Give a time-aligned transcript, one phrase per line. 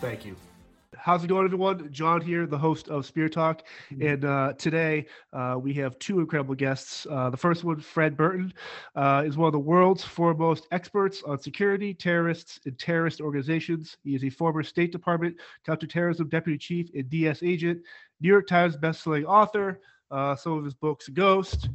[0.00, 0.34] Thank you.
[0.96, 1.92] How's it going, everyone?
[1.92, 3.62] John here, the host of Spear Talk.
[3.92, 4.06] Mm-hmm.
[4.06, 7.06] And uh, today uh, we have two incredible guests.
[7.10, 8.52] Uh, the first one, Fred Burton,
[8.96, 13.98] uh, is one of the world's foremost experts on security, terrorists, and terrorist organizations.
[14.02, 15.36] He is a former State Department
[15.66, 17.82] counterterrorism deputy chief and DS agent,
[18.22, 19.80] New York Times bestselling author.
[20.10, 21.68] Uh, some of his books, Ghost,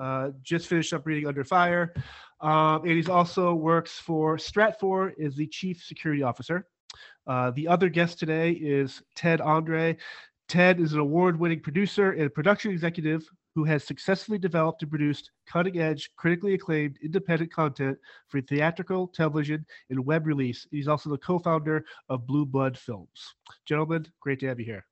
[0.00, 1.94] uh, just finished up reading Under Fire.
[2.40, 6.66] Um, and he's also works for Stratfor, is the chief security officer.
[7.28, 9.96] Uh, the other guest today is Ted Andre.
[10.48, 15.30] Ted is an award winning producer and production executive who has successfully developed and produced
[15.46, 17.98] cutting edge, critically acclaimed independent content
[18.28, 20.66] for theatrical, television, and web release.
[20.70, 23.34] He's also the co founder of Blue Blood Films.
[23.66, 24.86] Gentlemen, great to have you here.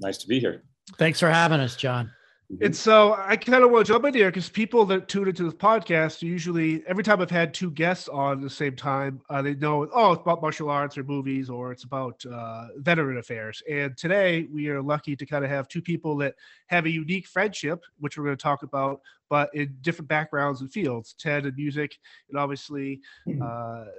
[0.00, 0.62] Nice to be here.
[0.96, 2.10] Thanks for having us, John.
[2.52, 2.64] Mm-hmm.
[2.66, 5.44] And so I kind of want to jump in here because people that tune into
[5.44, 9.40] this podcast usually every time I've had two guests on at the same time, uh,
[9.40, 13.62] they know oh it's about martial arts or movies or it's about uh, veteran affairs.
[13.70, 16.34] And today we are lucky to kind of have two people that
[16.66, 19.00] have a unique friendship, which we're going to talk about,
[19.30, 21.14] but in different backgrounds and fields.
[21.18, 23.00] Ted and music, and obviously.
[23.26, 23.42] Mm-hmm.
[23.42, 23.90] Uh,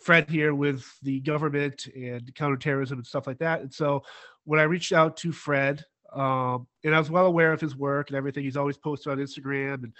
[0.00, 3.60] Fred here with the government and counterterrorism and stuff like that.
[3.60, 4.02] And so
[4.44, 8.08] when I reached out to Fred um, and I was well aware of his work
[8.08, 8.44] and everything.
[8.44, 9.84] He's always posted on Instagram.
[9.84, 9.92] And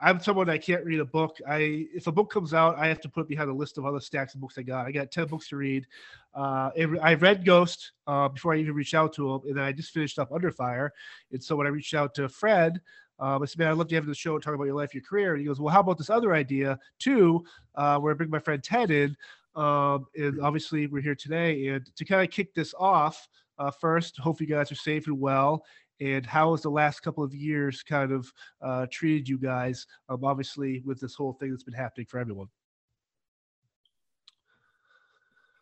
[0.00, 1.38] I'm someone that can't read a book.
[1.48, 4.00] I if a book comes out, I have to put behind a list of other
[4.00, 4.86] stacks of books I got.
[4.86, 5.86] I got ten books to read.
[6.34, 6.70] Uh,
[7.02, 9.92] I read Ghost uh, before I even reached out to him, and then I just
[9.92, 10.92] finished up Under Fire.
[11.32, 12.80] And so when I reached out to Fred,
[13.18, 14.92] um, I said, "Man, I'd love to have the show and talk about your life,
[14.92, 17.44] your career." And he goes, "Well, how about this other idea too,
[17.74, 19.16] uh, where I bring my friend Ted in?"
[19.54, 23.26] Um, and obviously, we're here today, and to kind of kick this off
[23.58, 24.18] uh, first.
[24.18, 25.64] Hope you guys are safe and well.
[26.00, 28.30] And how has the last couple of years kind of
[28.60, 29.86] uh, treated you guys?
[30.08, 32.48] Um, obviously, with this whole thing that's been happening for everyone.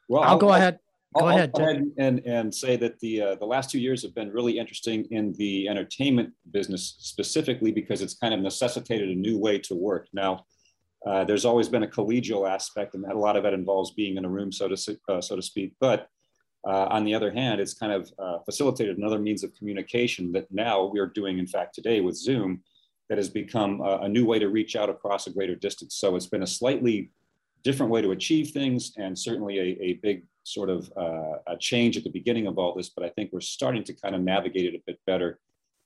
[0.08, 0.78] Well, I'll, I'll go ahead.
[1.16, 3.78] Go I'll, ahead, I'll go ahead and, and say that the uh, the last two
[3.78, 9.10] years have been really interesting in the entertainment business specifically because it's kind of necessitated
[9.10, 10.08] a new way to work.
[10.12, 10.44] Now,
[11.06, 14.16] uh, there's always been a collegial aspect, and that a lot of that involves being
[14.16, 15.74] in a room, so to uh, so to speak.
[15.78, 16.08] But
[16.66, 20.50] uh, on the other hand, it's kind of uh, facilitated another means of communication that
[20.50, 22.62] now we are doing, in fact, today with Zoom,
[23.08, 25.94] that has become a, a new way to reach out across a greater distance.
[25.96, 27.10] So it's been a slightly
[27.62, 31.96] different way to achieve things, and certainly a, a big sort of uh, a change
[31.96, 32.88] at the beginning of all this.
[32.88, 35.38] But I think we're starting to kind of navigate it a bit better,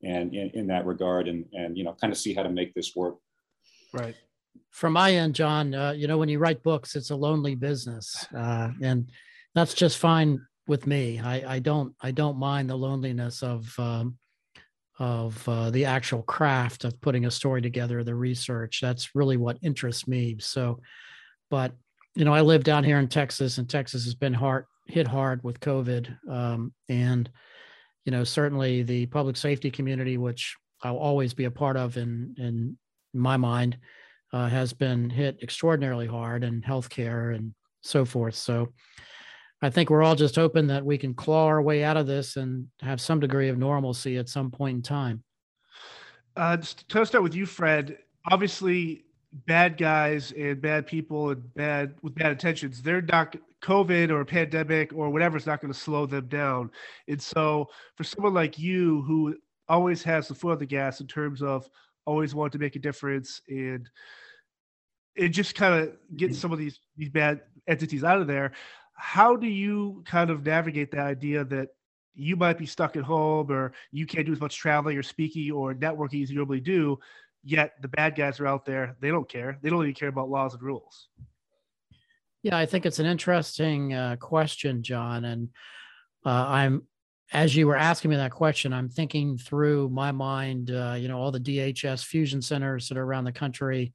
[0.02, 2.74] and in, in that regard, and and you know, kind of see how to make
[2.74, 3.16] this work.
[3.92, 4.14] Right
[4.70, 8.26] from my end, John, uh, you know, when you write books, it's a lonely business,
[8.36, 9.08] uh, and
[9.54, 11.18] that's just fine with me.
[11.18, 14.18] I, I don't I don't mind the loneliness of um,
[14.98, 18.80] of uh, the actual craft of putting a story together, the research.
[18.80, 20.36] That's really what interests me.
[20.40, 20.80] So,
[21.50, 21.72] but
[22.14, 25.42] you know, I live down here in Texas, and Texas has been hard hit hard
[25.44, 27.30] with COVID, um, and
[28.04, 32.34] you know, certainly the public safety community, which I'll always be a part of in
[32.38, 32.78] in
[33.14, 33.78] my mind,
[34.32, 38.34] uh, has been hit extraordinarily hard, and healthcare and so forth.
[38.34, 38.72] So
[39.60, 42.36] I think we're all just hoping that we can claw our way out of this
[42.36, 45.24] and have some degree of normalcy at some point in time.
[46.36, 47.98] Uh, to start with you, Fred.
[48.30, 49.04] Obviously,
[49.46, 54.92] bad guys and bad people and bad with bad intentions, they're not COVID or pandemic
[54.94, 56.70] or whatever is not going to slow them down.
[57.08, 57.66] And so,
[57.96, 59.36] for someone like you who
[59.68, 61.68] always has the foot on the gas in terms of
[62.06, 63.90] always want to make a difference and
[65.14, 68.52] it just kind of get some of these these bad entities out of there
[68.98, 71.68] how do you kind of navigate the idea that
[72.14, 75.52] you might be stuck at home or you can't do as much traveling or speaking
[75.52, 76.98] or networking as you normally do
[77.44, 79.58] yet the bad guys are out there they don't care.
[79.62, 81.08] They don't even care about laws and rules?
[82.42, 85.48] Yeah i think it's an interesting uh, question john and
[86.26, 86.82] uh, i'm
[87.32, 91.18] as you were asking me that question i'm thinking through my mind uh, you know
[91.18, 93.92] all the dhs fusion centers that are around the country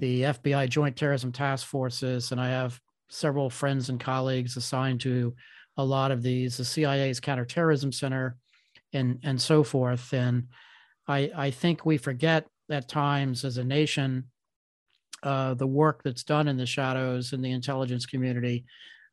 [0.00, 2.80] the fbi joint terrorism task forces and i have
[3.14, 5.34] several friends and colleagues assigned to
[5.76, 8.36] a lot of these, the CIA's counterterrorism center,
[8.92, 10.12] and and so forth.
[10.12, 10.48] And
[11.08, 14.24] I I think we forget at times as a nation
[15.22, 18.64] uh, the work that's done in the shadows in the intelligence community,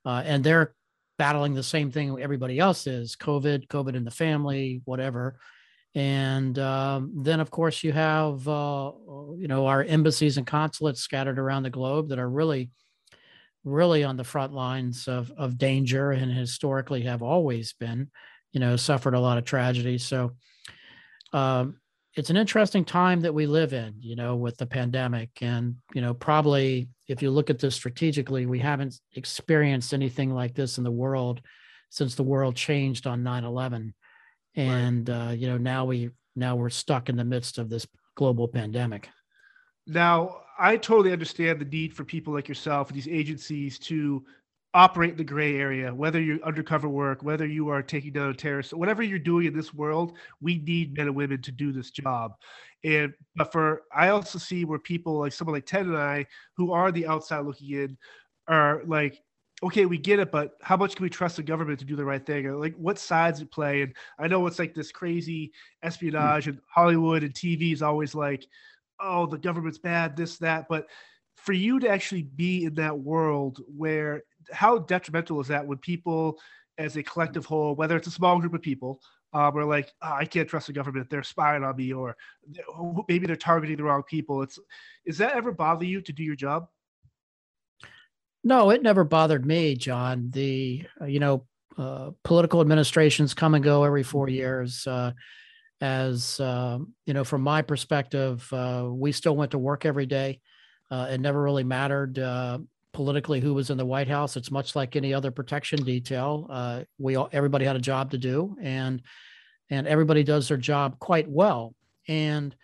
[0.06, 0.74] uh, and their
[1.18, 5.38] battling the same thing everybody else is COVID, COVID in the family, whatever.
[5.94, 8.92] And um, then, of course, you have, uh,
[9.38, 12.72] you know, our embassies and consulates scattered around the globe that are really,
[13.64, 18.10] really on the front lines of, of danger and historically have always been,
[18.52, 19.98] you know, suffered a lot of tragedy.
[19.98, 20.32] So
[21.34, 21.78] um,
[22.16, 25.30] it's an interesting time that we live in, you know, with the pandemic.
[25.42, 30.56] And, you know, probably if you look at this strategically, we haven't experienced anything like
[30.56, 31.42] this in the world
[31.90, 33.94] since the world changed on 9 11
[34.56, 35.28] and right.
[35.28, 37.86] uh, you know now we now we're stuck in the midst of this
[38.16, 39.10] global pandemic
[39.88, 44.24] now i totally understand the need for people like yourself and these agencies to
[44.74, 48.34] operate in the gray area whether you're undercover work whether you are taking down a
[48.34, 51.92] terrorist whatever you're doing in this world we need men and women to do this
[51.92, 52.36] job
[52.86, 56.26] and but for i also see where people like someone like ted and i
[56.56, 57.98] who are the outside looking in
[58.48, 59.22] are like
[59.64, 62.06] okay, we get it, but how much can we trust the government to do the
[62.06, 62.46] right thing?
[62.48, 63.84] Or like what sides it play?
[63.84, 65.52] And I know it's like this crazy
[65.84, 66.52] espionage hmm.
[66.52, 68.46] and Hollywood and TV is always like,
[69.02, 70.68] oh, the government's bad, this, that.
[70.70, 70.88] But
[71.36, 76.40] for you to actually be in that world where how detrimental is that when people
[76.78, 79.02] as a collective whole, whether it's a small group of people,
[79.34, 81.10] um, are like, oh, I can't trust the government.
[81.10, 82.18] They're spying on me, or
[83.08, 84.42] maybe they're targeting the wrong people.
[84.42, 84.60] It's
[85.06, 86.68] is that ever bother you to do your job?
[88.44, 90.32] No, it never bothered me, John.
[90.32, 91.46] The uh, you know
[91.78, 94.86] uh, political administrations come and go every four years.
[94.86, 95.14] Uh,
[95.82, 100.40] as uh, you know, from my perspective, uh, we still went to work every day.
[100.90, 102.20] Uh, it never really mattered
[102.94, 104.36] politically who was in the White House.
[104.36, 106.86] It's much like any other protection detail.
[107.00, 109.02] we all, everybody had a job to do, and
[109.70, 111.74] and everybody does their job quite well.
[112.08, 112.56] And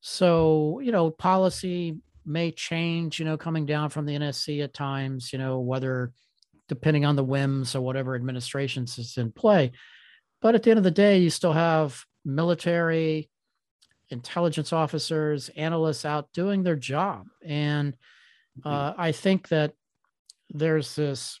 [0.00, 5.32] so, you know, policy may change, you know, coming down from the NSC at times,
[5.32, 6.12] you know, whether
[6.68, 9.72] depending on the whims or whatever administrations is in play.
[10.40, 13.30] But at the end of the day, you still have military,
[14.10, 17.26] intelligence officers, analysts out doing their job.
[17.44, 17.94] And
[18.60, 18.68] mm-hmm.
[18.68, 19.72] uh, I think that
[20.50, 21.40] there's this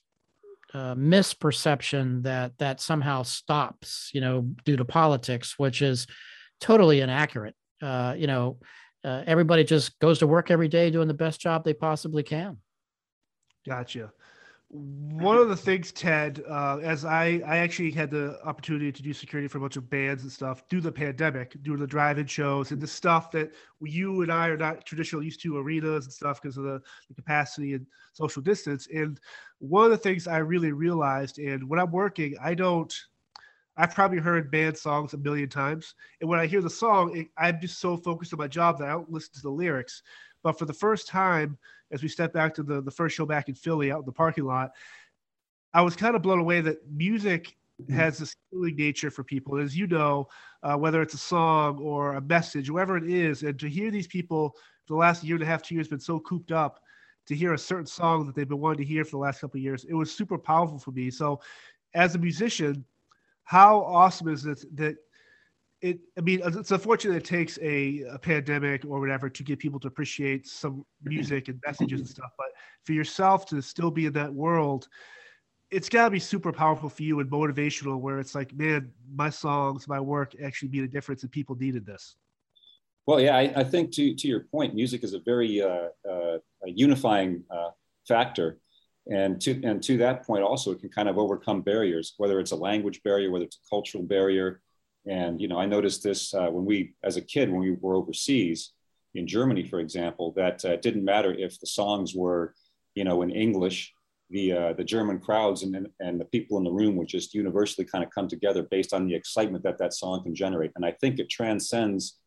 [0.74, 6.06] uh, misperception that that somehow stops, you know, due to politics, which is
[6.60, 7.54] totally inaccurate.
[7.80, 8.58] Uh, you know,
[9.04, 12.58] uh, everybody just goes to work every day doing the best job they possibly can.
[13.66, 14.12] Gotcha.
[14.68, 19.12] One of the things, Ted, uh, as I, I actually had the opportunity to do
[19.12, 22.72] security for a bunch of bands and stuff through the pandemic, doing the drive-in shows
[22.72, 26.42] and the stuff that you and I are not traditionally used to, arenas and stuff
[26.42, 28.88] because of the, the capacity and social distance.
[28.92, 29.20] And
[29.58, 32.92] one of the things I really realized, and when I'm working, I don't–
[33.76, 37.28] I've probably heard band songs a million times, and when I hear the song, it,
[37.38, 40.02] I'm just so focused on my job that I don't listen to the lyrics.
[40.42, 41.58] But for the first time,
[41.90, 44.12] as we step back to the the first show back in Philly, out in the
[44.12, 44.72] parking lot,
[45.72, 47.94] I was kind of blown away that music mm-hmm.
[47.94, 49.58] has this healing nature for people.
[49.58, 50.28] As you know,
[50.62, 54.06] uh, whether it's a song or a message, whatever it is, and to hear these
[54.06, 54.56] people
[54.86, 56.80] for the last year and a half, two years, been so cooped up,
[57.26, 59.58] to hear a certain song that they've been wanting to hear for the last couple
[59.58, 61.10] of years, it was super powerful for me.
[61.10, 61.40] So,
[61.94, 62.84] as a musician,
[63.44, 64.96] how awesome is it that
[65.82, 69.78] it i mean it's unfortunate it takes a, a, pandemic or whatever to get people
[69.78, 72.48] to appreciate some music and messages and stuff but
[72.84, 74.88] for yourself to still be in that world
[75.70, 79.28] it's got to be super powerful for you and motivational where it's like man my
[79.28, 82.16] songs my work actually made a difference and people needed this
[83.06, 86.38] well yeah i, I think to, to your point music is a very uh, uh,
[86.64, 87.70] a unifying uh,
[88.08, 88.58] factor
[89.08, 92.50] and to, and to that point also, it can kind of overcome barriers, whether it's
[92.50, 94.60] a language barrier, whether it's a cultural barrier.
[95.08, 97.94] And, you know, I noticed this uh, when we, as a kid, when we were
[97.94, 98.72] overseas
[99.14, 102.54] in Germany, for example, that uh, it didn't matter if the songs were,
[102.94, 103.92] you know, in English,
[104.30, 107.86] the, uh, the German crowds and, and the people in the room would just universally
[107.86, 110.72] kind of come together based on the excitement that that song can generate.
[110.74, 112.18] And I think it transcends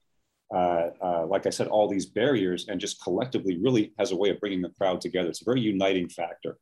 [0.53, 4.29] uh, uh, like I said, all these barriers and just collectively really has a way
[4.29, 5.29] of bringing the crowd together.
[5.29, 6.57] It's a very uniting factor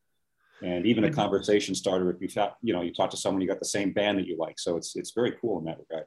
[0.63, 3.47] and even a conversation starter if you thought you know you talk to someone you
[3.47, 4.59] got the same band that you like.
[4.59, 6.05] So it's it's very cool in that regard.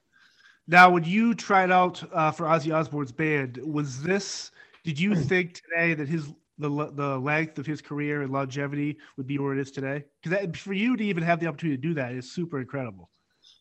[0.66, 4.50] Now when you tried out uh, for ozzy osbourne's band was this
[4.84, 5.22] did you hmm.
[5.22, 9.54] think today that his the, the length of his career and longevity would be where
[9.54, 10.04] it is today?
[10.22, 13.10] Because for you to even have the opportunity to do that is super incredible.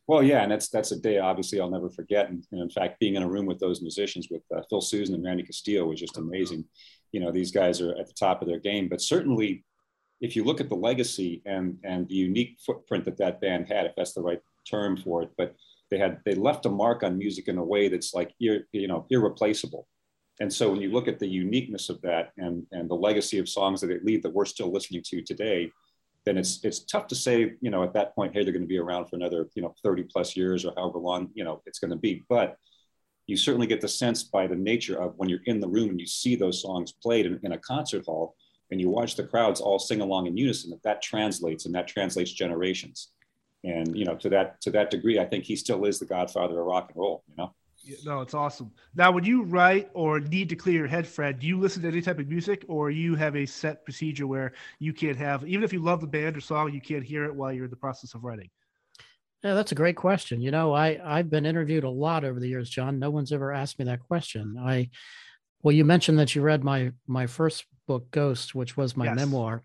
[0.07, 2.29] Well yeah and that's that's a day obviously i'll never forget.
[2.29, 5.13] And, and in fact being in a room with those musicians with uh, phil Soussan
[5.13, 6.65] and randy castillo was just amazing.
[7.11, 9.63] You know these guys are at the top of their game but certainly
[10.21, 13.85] if you look at the legacy and and the unique footprint that that band had,
[13.85, 15.55] if that's the right term for it, but
[15.89, 19.05] they had they left a mark on music in a way that's like you know
[19.09, 19.87] irreplaceable.
[20.41, 23.49] And so when you look at the uniqueness of that and and the legacy of
[23.49, 25.71] songs that they leave that we're still listening to today,
[26.25, 28.67] then it's it's tough to say, you know, at that point, hey, they're going to
[28.67, 31.79] be around for another, you know, 30 plus years or however long, you know, it's
[31.79, 32.23] going to be.
[32.29, 32.57] But
[33.25, 35.99] you certainly get the sense by the nature of when you're in the room and
[35.99, 38.35] you see those songs played in, in a concert hall
[38.71, 41.87] and you watch the crowds all sing along in unison, that that translates and that
[41.87, 43.09] translates generations.
[43.63, 46.59] And you know, to that to that degree, I think he still is the godfather
[46.59, 47.23] of rock and roll.
[47.27, 47.53] You know.
[48.05, 48.71] No, it's awesome.
[48.93, 51.87] Now, when you write or need to clear your head, Fred, do you listen to
[51.87, 55.63] any type of music, or you have a set procedure where you can't have, even
[55.63, 57.77] if you love the band or song, you can't hear it while you're in the
[57.77, 58.49] process of writing?
[59.43, 60.41] Yeah, that's a great question.
[60.41, 62.99] You know, I I've been interviewed a lot over the years, John.
[62.99, 64.57] No one's ever asked me that question.
[64.59, 64.89] I,
[65.61, 69.15] well, you mentioned that you read my my first book, Ghost, which was my yes.
[69.15, 69.63] memoir,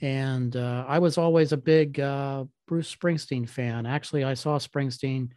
[0.00, 3.84] and uh, I was always a big uh, Bruce Springsteen fan.
[3.84, 5.28] Actually, I saw Springsteen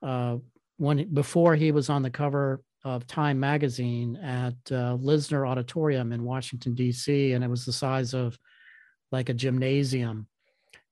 [0.00, 0.36] uh,
[0.76, 6.22] when before he was on the cover of Time magazine at uh, Lisner Auditorium in
[6.22, 8.38] Washington D.C., and it was the size of
[9.10, 10.28] like a gymnasium.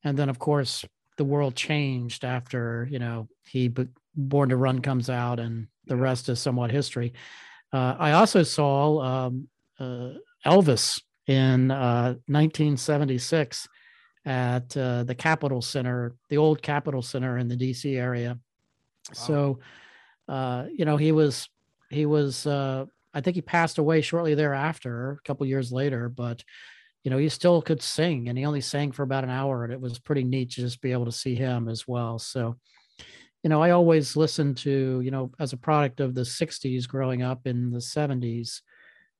[0.02, 0.85] And then, of course,
[1.16, 3.73] the world changed after you know he
[4.16, 7.12] Born to Run comes out, and the rest is somewhat history.
[7.73, 10.11] Uh, I also saw um, uh,
[10.46, 17.56] Elvis in 1976 uh, at uh, the Capitol Center, the old Capitol Center in the
[17.56, 17.96] D.C.
[17.96, 18.38] area
[19.12, 19.58] so,
[20.28, 21.48] uh, you know, he was
[21.90, 26.42] he was uh, I think he passed away shortly thereafter, a couple years later, but
[27.04, 29.72] you know, he still could sing and he only sang for about an hour and
[29.72, 32.18] it was pretty neat to just be able to see him as well.
[32.18, 32.56] So,
[33.44, 37.22] you know, I always listened to, you know, as a product of the 60s growing
[37.22, 38.60] up in the 70s,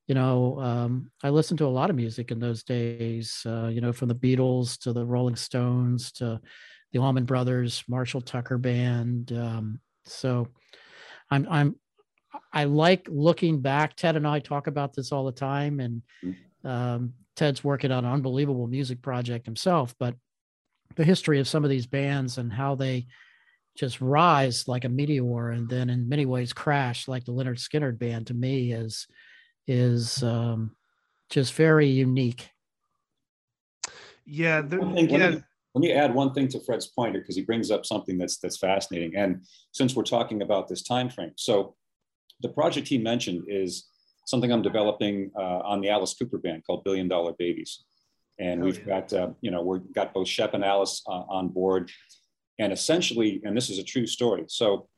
[0.07, 3.81] you know, um, I listened to a lot of music in those days, uh, you
[3.81, 6.41] know, from the Beatles to the Rolling Stones to
[6.93, 9.33] the Allman Brothers, Marshall Tucker Band.
[9.33, 10.49] Um, so
[11.31, 11.77] I'm I'm
[12.53, 13.97] I like looking back.
[13.97, 16.69] Ted and I talk about this all the time, and mm-hmm.
[16.69, 19.95] um, Ted's working on an unbelievable music project himself.
[19.99, 20.15] But
[20.95, 23.07] the history of some of these bands and how they
[23.77, 27.99] just rise like a meteor and then in many ways crash like the Lynyrd Skynyrd
[27.99, 29.07] band to me is
[29.67, 30.77] is um,
[31.31, 32.51] just very unique.
[34.25, 35.37] Yeah, yeah.
[35.75, 38.57] Let me add one thing to Fred's pointer because he brings up something that's that's
[38.57, 39.15] fascinating.
[39.15, 39.43] And
[39.73, 41.75] since we're talking about this time frame, so
[42.41, 43.87] the project he mentioned is
[44.27, 47.85] something I'm developing uh, on the Alice Cooper band called Billion Dollar Babies,
[48.39, 49.01] and oh, we've yeah.
[49.01, 51.91] got uh, you know we've got both Shep and Alice uh, on board,
[52.59, 54.45] and essentially, and this is a true story.
[54.49, 54.89] So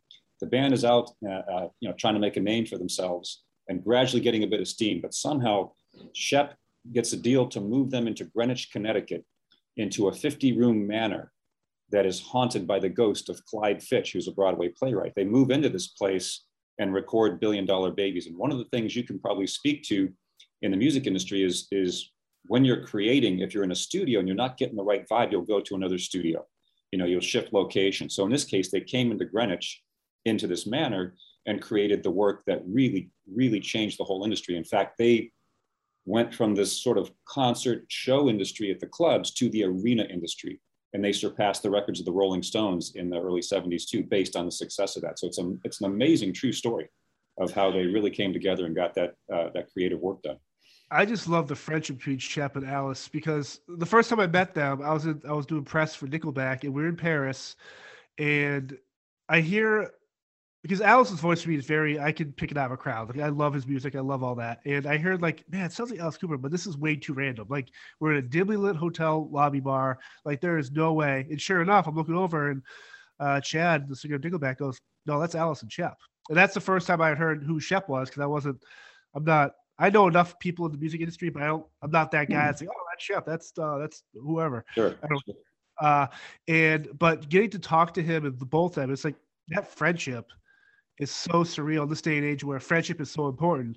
[0.41, 3.43] the band is out, uh, uh, you know, trying to make a name for themselves
[3.69, 5.71] and gradually getting a bit of steam, but somehow
[6.15, 6.57] Shep
[6.93, 9.25] gets a deal to move them into Greenwich, Connecticut,
[9.77, 11.33] into a 50 room manor
[11.91, 15.15] that is haunted by the ghost of Clyde Fitch, who's a Broadway playwright.
[15.15, 16.45] They move into this place
[16.79, 18.27] and record billion dollar babies.
[18.27, 20.11] And one of the things you can probably speak to
[20.63, 22.13] in the music industry is, is
[22.47, 25.33] when you're creating, if you're in a studio and you're not getting the right vibe,
[25.33, 26.45] you'll go to another studio.
[26.93, 28.09] You know, you'll shift location.
[28.09, 29.83] So in this case, they came into Greenwich
[30.25, 31.15] into this manor
[31.49, 34.55] and created the work that really, really changed the whole industry.
[34.55, 35.33] In fact, they
[36.05, 40.61] went from this sort of concert show industry at the clubs to the arena industry.
[40.93, 44.37] And they surpassed the records of the Rolling Stones in the early 70s too, based
[44.37, 45.19] on the success of that.
[45.19, 46.89] So it's, a, it's an amazing true story
[47.39, 50.37] of how they really came together and got that, uh, that creative work done.
[50.91, 54.55] I just love the friendship between Shep and Alice because the first time I met
[54.55, 57.57] them, I was in, I was doing press for Nickelback and we are in Paris,
[58.17, 58.77] and
[59.29, 59.93] I hear
[60.69, 63.09] because Alice's voice for me is very I can pick it out of a crowd.
[63.09, 64.61] Like I love his music, I love all that.
[64.67, 67.15] And I heard like, man, it sounds like Alice Cooper, but this is way too
[67.15, 67.47] random.
[67.49, 67.71] Like
[68.01, 69.99] we're in a dimly lit hotel lobby bar.
[70.27, 71.27] Like there is no way.
[71.31, 72.63] And sure enough, I'm looking over and
[73.19, 75.97] uh, Chad, the singer of Nickelback, goes, "No, that's Allison and Shep."
[76.29, 78.63] And that's the first time I had heard who Shep was because I wasn't.
[79.15, 79.53] I'm not.
[79.79, 81.67] I know enough people in the music industry, but I don't.
[81.83, 82.37] I'm not that guy.
[82.37, 82.47] Mm-hmm.
[82.47, 83.27] That's like, oh, that's Shep.
[83.27, 84.65] That's uh, that's whoever.
[84.75, 84.95] Sure.
[85.03, 85.23] I don't.
[85.81, 86.07] Uh,
[86.47, 89.17] and but getting to talk to him and the both of them, it's like
[89.49, 90.31] that friendship
[90.99, 93.77] is so surreal in this day and age where friendship is so important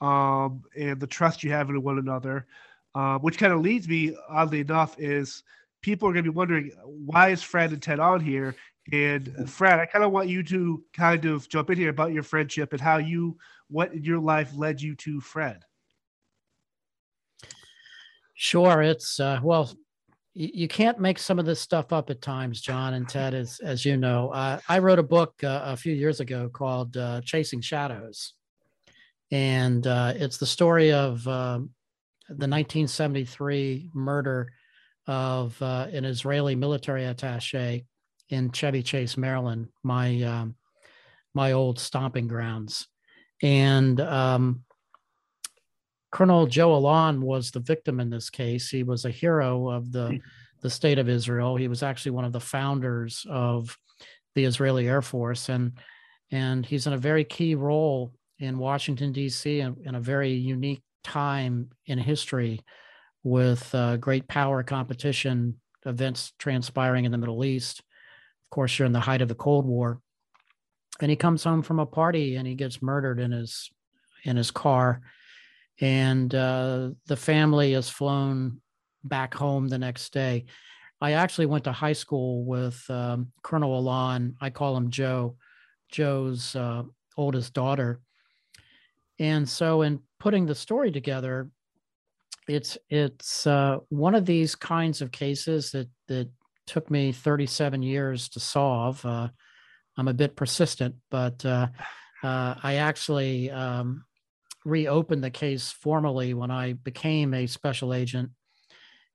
[0.00, 2.46] um, and the trust you have in one another.
[2.94, 5.44] Uh, which kind of leads me, oddly enough, is
[5.80, 8.56] people are going to be wondering why is Fred and Ted on here?
[8.92, 12.24] And Fred, I kind of want you to kind of jump in here about your
[12.24, 15.64] friendship and how you, what in your life led you to Fred.
[18.34, 19.70] Sure, it's uh, well,
[20.34, 23.84] you can't make some of this stuff up at times, John and Ted, as as
[23.84, 24.30] you know.
[24.30, 28.34] Uh, I wrote a book uh, a few years ago called uh, "Chasing Shadows,"
[29.30, 31.70] and uh, it's the story of um,
[32.28, 34.52] the 1973 murder
[35.06, 37.84] of uh, an Israeli military attaché
[38.28, 40.54] in Chevy Chase, Maryland, my um,
[41.34, 42.86] my old stomping grounds,
[43.42, 44.62] and um,
[46.10, 48.68] Colonel Joe Alon was the victim in this case.
[48.68, 50.20] He was a hero of the
[50.60, 51.56] the state of Israel.
[51.56, 53.78] He was actually one of the founders of
[54.34, 55.72] the Israeli Air Force, and
[56.30, 59.60] and he's in a very key role in Washington D.C.
[59.60, 62.60] and in a very unique time in history
[63.22, 67.80] with uh, great power competition events transpiring in the Middle East.
[67.80, 70.00] Of course, you're in the height of the Cold War,
[71.00, 73.70] and he comes home from a party and he gets murdered in his
[74.24, 75.00] in his car,
[75.80, 78.60] and uh, the family is flown
[79.04, 80.44] back home the next day.
[81.00, 84.36] I actually went to high school with um, Colonel Alon.
[84.40, 85.36] I call him Joe,
[85.90, 86.82] Joe's uh,
[87.16, 88.00] oldest daughter.
[89.18, 91.50] And so, in putting the story together,
[92.48, 96.28] it's it's uh, one of these kinds of cases that that
[96.66, 99.04] took me 37 years to solve.
[99.04, 99.28] Uh,
[99.96, 101.68] I'm a bit persistent, but uh,
[102.22, 104.04] uh, I actually um,
[104.64, 108.30] reopened the case formally when I became a special agent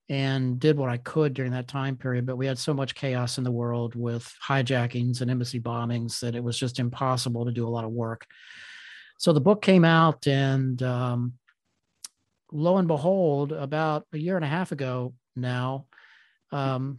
[0.08, 2.26] and did what I could during that time period.
[2.26, 6.34] But we had so much chaos in the world with hijackings and embassy bombings that
[6.34, 8.26] it was just impossible to do a lot of work.
[9.18, 11.32] So the book came out, and um,
[12.52, 15.86] lo and behold, about a year and a half ago now,
[16.52, 16.98] um,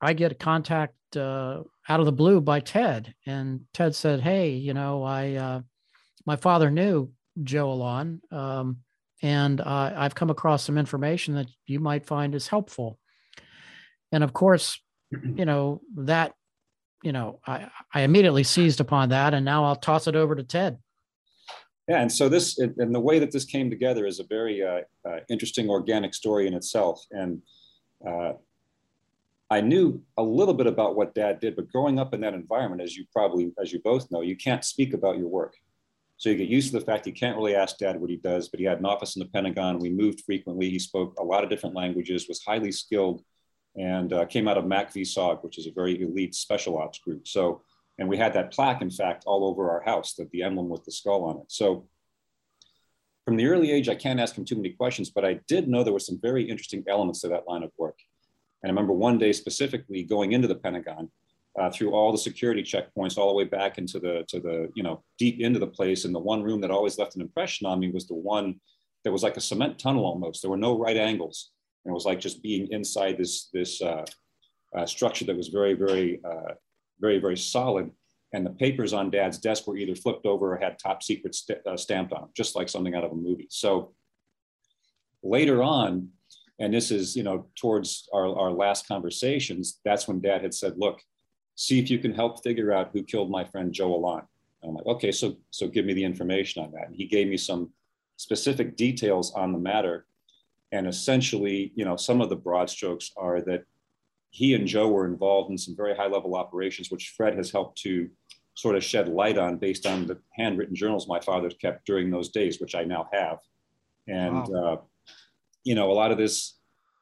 [0.00, 4.50] I get a contact uh, out of the blue by Ted, and Ted said, "Hey,
[4.50, 5.60] you know, I uh,
[6.26, 7.10] my father knew
[7.42, 8.78] Joe Alon." Um,
[9.22, 12.98] and uh, I've come across some information that you might find is helpful.
[14.12, 16.34] And of course, you know that,
[17.02, 20.42] you know, I I immediately seized upon that, and now I'll toss it over to
[20.42, 20.78] Ted.
[21.88, 24.80] Yeah, and so this and the way that this came together is a very uh,
[25.08, 27.00] uh, interesting organic story in itself.
[27.12, 27.40] And
[28.06, 28.32] uh,
[29.50, 32.82] I knew a little bit about what Dad did, but growing up in that environment,
[32.82, 35.54] as you probably, as you both know, you can't speak about your work.
[36.18, 38.48] So you get used to the fact you can't really ask dad what he does,
[38.48, 39.78] but he had an office in the Pentagon.
[39.78, 40.70] We moved frequently.
[40.70, 43.22] He spoke a lot of different languages, was highly skilled,
[43.76, 47.28] and uh, came out of MACV-SOG, which is a very elite special ops group.
[47.28, 47.62] So,
[47.98, 50.84] and we had that plaque, in fact, all over our house, that the emblem with
[50.84, 51.44] the skull on it.
[51.48, 51.86] So
[53.26, 55.84] from the early age, I can't ask him too many questions, but I did know
[55.84, 57.98] there were some very interesting elements to that line of work.
[58.62, 61.10] And I remember one day specifically going into the Pentagon,
[61.58, 64.82] uh, through all the security checkpoints all the way back into the to the you
[64.82, 66.04] know deep into the place.
[66.04, 68.60] And the one room that always left an impression on me was the one
[69.04, 70.42] that was like a cement tunnel almost.
[70.42, 71.50] There were no right angles.
[71.84, 74.04] And it was like just being inside this this uh,
[74.76, 76.52] uh, structure that was very very uh,
[77.00, 77.90] very very solid.
[78.32, 81.66] And the papers on dad's desk were either flipped over or had top secret st-
[81.66, 83.46] uh, stamped on them just like something out of a movie.
[83.50, 83.94] So
[85.22, 86.10] later on
[86.58, 90.74] and this is you know towards our, our last conversations that's when dad had said
[90.76, 91.00] look
[91.56, 94.22] see if you can help figure out who killed my friend Joe Alon.
[94.62, 96.88] I'm like, okay, so so give me the information on that.
[96.88, 97.70] And he gave me some
[98.16, 100.06] specific details on the matter.
[100.72, 103.64] And essentially, you know, some of the broad strokes are that
[104.30, 107.78] he and Joe were involved in some very high level operations, which Fred has helped
[107.82, 108.10] to
[108.54, 112.30] sort of shed light on based on the handwritten journals my father kept during those
[112.30, 113.38] days, which I now have.
[114.08, 114.64] And, wow.
[114.64, 114.80] uh,
[115.64, 116.54] you know, a lot of this,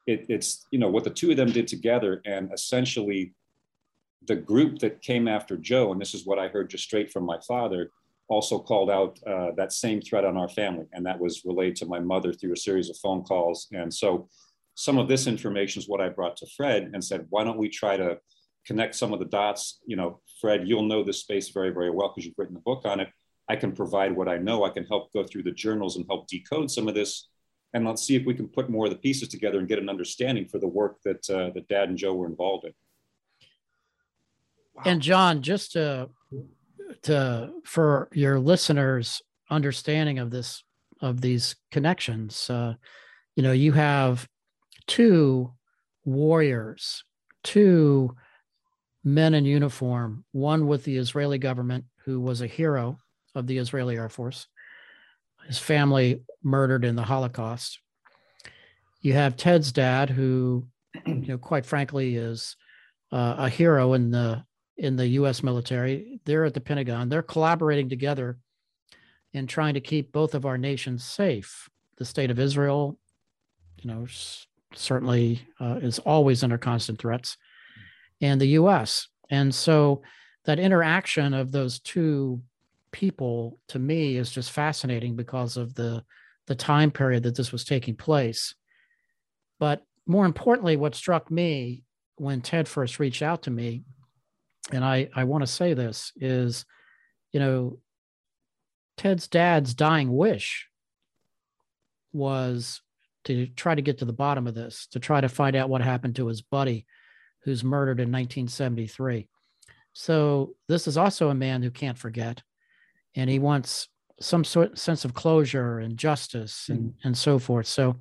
[0.07, 3.33] it, it's, you know, what the two of them did together and essentially
[4.27, 7.25] the group that came after Joe, and this is what I heard just straight from
[7.25, 7.91] my father,
[8.29, 10.87] also called out uh, that same threat on our family.
[10.93, 13.69] And that was relayed to my mother through a series of phone calls.
[13.73, 14.29] And so
[14.75, 17.69] some of this information is what I brought to Fred and said, why don't we
[17.69, 18.19] try to
[18.67, 19.81] connect some of the dots?
[19.87, 22.83] You know, Fred, you'll know this space very, very well because you've written a book
[22.85, 23.09] on it.
[23.49, 24.65] I can provide what I know.
[24.65, 27.29] I can help go through the journals and help decode some of this.
[27.75, 29.91] And let's see if we can put more of the pieces together and get an
[29.91, 32.73] understanding for the work that, uh, that Dad and Joe were involved in.
[34.85, 36.11] And John, just to
[37.03, 40.63] to for your listeners' understanding of this
[41.01, 42.75] of these connections, uh,
[43.37, 44.29] you know, you have
[44.87, 45.53] two
[46.05, 47.05] warriors,
[47.43, 48.17] two
[49.05, 52.99] men in uniform, one with the Israeli government who was a hero
[53.35, 54.47] of the Israeli Air Force,
[55.47, 57.81] his family murdered in the Holocaust.
[59.01, 60.67] You have Ted's dad, who,
[61.07, 62.57] you know, quite frankly, is
[63.13, 64.45] uh, a hero in the
[64.77, 66.21] in the US military.
[66.25, 67.09] They're at the Pentagon.
[67.09, 68.39] They're collaborating together
[69.33, 71.69] in trying to keep both of our nations safe.
[71.97, 72.99] The state of Israel,
[73.79, 74.07] you know,
[74.75, 77.37] certainly uh, is always under constant threats,
[78.21, 79.09] and the US.
[79.31, 80.03] And so
[80.45, 82.43] that interaction of those two
[82.93, 86.05] people to me is just fascinating because of the
[86.47, 88.55] the time period that this was taking place.
[89.59, 91.85] But more importantly, what struck me
[92.17, 93.83] when Ted first reached out to me
[94.73, 96.65] and I, I want to say this is,
[97.33, 97.79] you know,
[98.97, 100.69] Ted's dad's dying wish
[102.13, 102.81] was
[103.25, 105.81] to try to get to the bottom of this, to try to find out what
[105.81, 106.87] happened to his buddy
[107.43, 109.29] who's murdered in 1973.
[109.93, 112.43] So this is also a man who can't forget,
[113.15, 113.89] and he wants
[114.21, 116.95] some sort sense of closure and justice and, mm.
[117.05, 117.67] and so forth.
[117.67, 117.97] So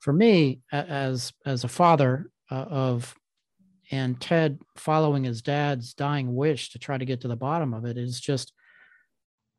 [0.00, 3.14] for me, as as a father uh, of
[3.90, 7.84] and Ted following his dad's dying wish to try to get to the bottom of
[7.84, 8.52] it is just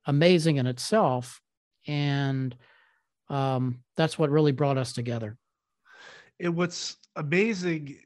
[0.05, 1.41] amazing in itself.
[1.87, 2.55] And
[3.29, 5.37] um, that's what really brought us together.
[6.39, 7.97] And what's amazing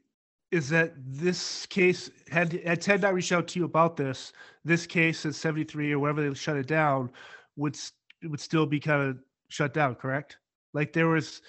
[0.50, 4.32] is that this case had had Ted not reached out to you about this,
[4.64, 7.10] this case in 73 or wherever they shut it down
[7.56, 7.78] would
[8.22, 10.38] would still be kind of shut down, correct?
[10.72, 11.42] Like there was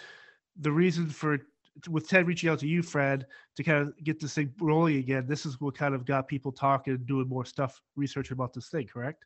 [0.59, 1.39] the reason for
[1.89, 5.25] with Ted reaching out to you, Fred, to kind of get this thing rolling again.
[5.27, 8.69] This is what kind of got people talking, and doing more stuff, researching about this
[8.69, 9.25] thing, correct?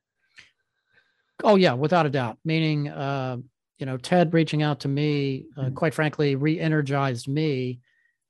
[1.44, 2.38] Oh yeah, without a doubt.
[2.44, 3.38] Meaning, uh,
[3.78, 5.76] you know, Ted reaching out to me, uh, mm-hmm.
[5.76, 7.80] quite frankly, re-energized me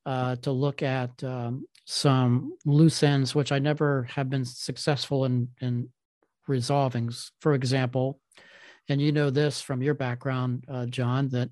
[0.06, 5.50] uh, to look at um, some loose ends, which I never have been successful in
[5.60, 5.90] in
[6.48, 7.12] resolving.
[7.40, 8.20] For example,
[8.90, 11.50] and you know this from your background, uh, John, that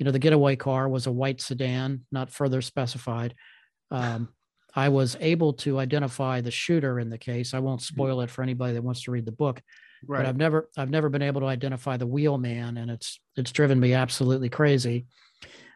[0.00, 3.34] you know the getaway car was a white sedan, not further specified.
[3.90, 4.30] Um,
[4.74, 7.52] I was able to identify the shooter in the case.
[7.52, 7.94] I won't mm-hmm.
[7.94, 9.60] spoil it for anybody that wants to read the book.
[10.06, 10.20] Right.
[10.20, 13.78] But I've never I've never been able to identify the wheelman, and it's it's driven
[13.78, 15.04] me absolutely crazy.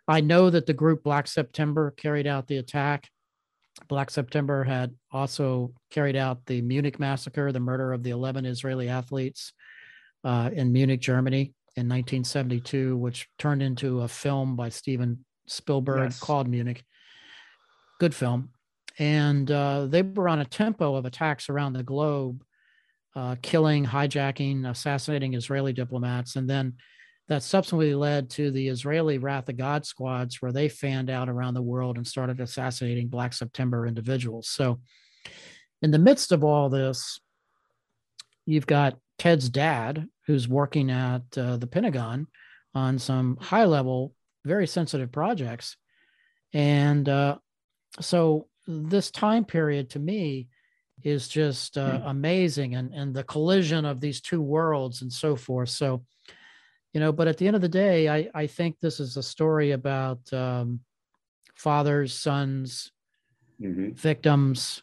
[0.09, 3.11] I know that the group Black September carried out the attack.
[3.89, 8.89] Black September had also carried out the Munich massacre, the murder of the 11 Israeli
[8.89, 9.53] athletes
[10.23, 16.21] uh, in Munich, Germany in 1972, which turned into a film by Steven Spielberg yes.
[16.21, 16.85] called Munich.
[17.99, 18.51] Good film.
[18.99, 22.45] And uh, they were on a tempo of attacks around the globe,
[23.17, 26.75] uh, killing, hijacking, assassinating Israeli diplomats, and then
[27.29, 31.55] that subsequently led to the Israeli Wrath of God squads, where they fanned out around
[31.55, 34.49] the world and started assassinating Black September individuals.
[34.49, 34.81] So,
[35.81, 37.21] in the midst of all this,
[38.47, 42.27] you've got Ted's dad, who's working at uh, the Pentagon
[42.75, 45.77] on some high level, very sensitive projects.
[46.53, 47.39] And uh,
[48.01, 50.49] so, this time period to me
[51.03, 52.03] is just uh, mm.
[52.11, 55.69] amazing, and, and the collision of these two worlds and so forth.
[55.69, 56.05] So,
[56.95, 59.23] you know but at the end of the day i i think this is a
[59.23, 60.81] story about um,
[61.57, 62.93] fathers sons
[63.61, 63.91] mm-hmm.
[63.91, 64.83] victims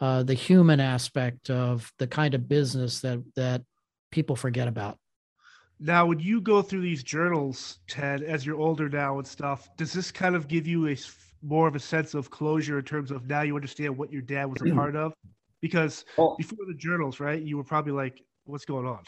[0.00, 3.62] uh, the human aspect of the kind of business that that
[4.10, 4.96] people forget about
[5.78, 9.92] now when you go through these journals ted as you're older now and stuff does
[9.92, 10.96] this kind of give you a
[11.42, 14.44] more of a sense of closure in terms of now you understand what your dad
[14.44, 15.12] was a part of
[15.60, 16.36] because oh.
[16.36, 19.02] before the journals right you were probably like what's going on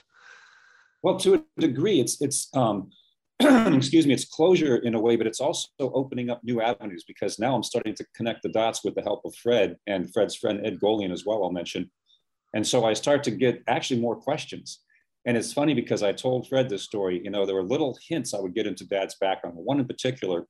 [1.03, 2.91] well, to a degree, it's it's um,
[3.41, 7.39] excuse me, it's closure in a way, but it's also opening up new avenues because
[7.39, 10.65] now I'm starting to connect the dots with the help of Fred and Fred's friend
[10.65, 11.43] Ed Golian as well.
[11.43, 11.91] I'll mention,
[12.55, 14.81] and so I start to get actually more questions.
[15.25, 17.21] And it's funny because I told Fred this story.
[17.23, 19.57] You know, there were little hints I would get into Dad's background.
[19.57, 20.47] One in particular,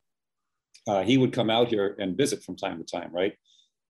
[0.86, 3.34] uh, he would come out here and visit from time to time, right?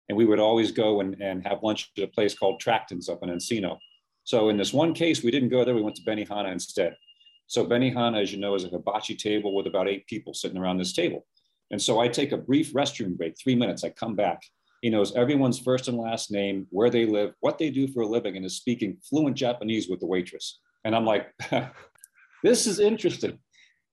[0.07, 3.19] And we would always go and, and have lunch at a place called Tracton's up
[3.23, 3.77] in Encino.
[4.23, 5.75] So in this one case, we didn't go there.
[5.75, 6.95] We went to Benihana instead.
[7.47, 10.77] So Benihana, as you know, is a hibachi table with about eight people sitting around
[10.77, 11.25] this table.
[11.71, 13.83] And so I take a brief restroom break, three minutes.
[13.83, 14.43] I come back.
[14.81, 18.07] He knows everyone's first and last name, where they live, what they do for a
[18.07, 20.59] living, and is speaking fluent Japanese with the waitress.
[20.89, 21.32] And I'm like,
[22.43, 23.38] this is interesting.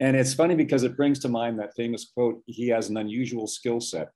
[0.01, 3.47] And it's funny because it brings to mind that famous quote, he has an unusual
[3.47, 4.09] skill set.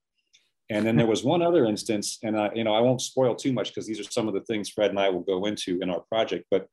[0.70, 3.52] And then there was one other instance, and I, you know, I won't spoil too
[3.52, 5.90] much because these are some of the things Fred and I will go into in
[5.90, 6.46] our project.
[6.50, 6.68] But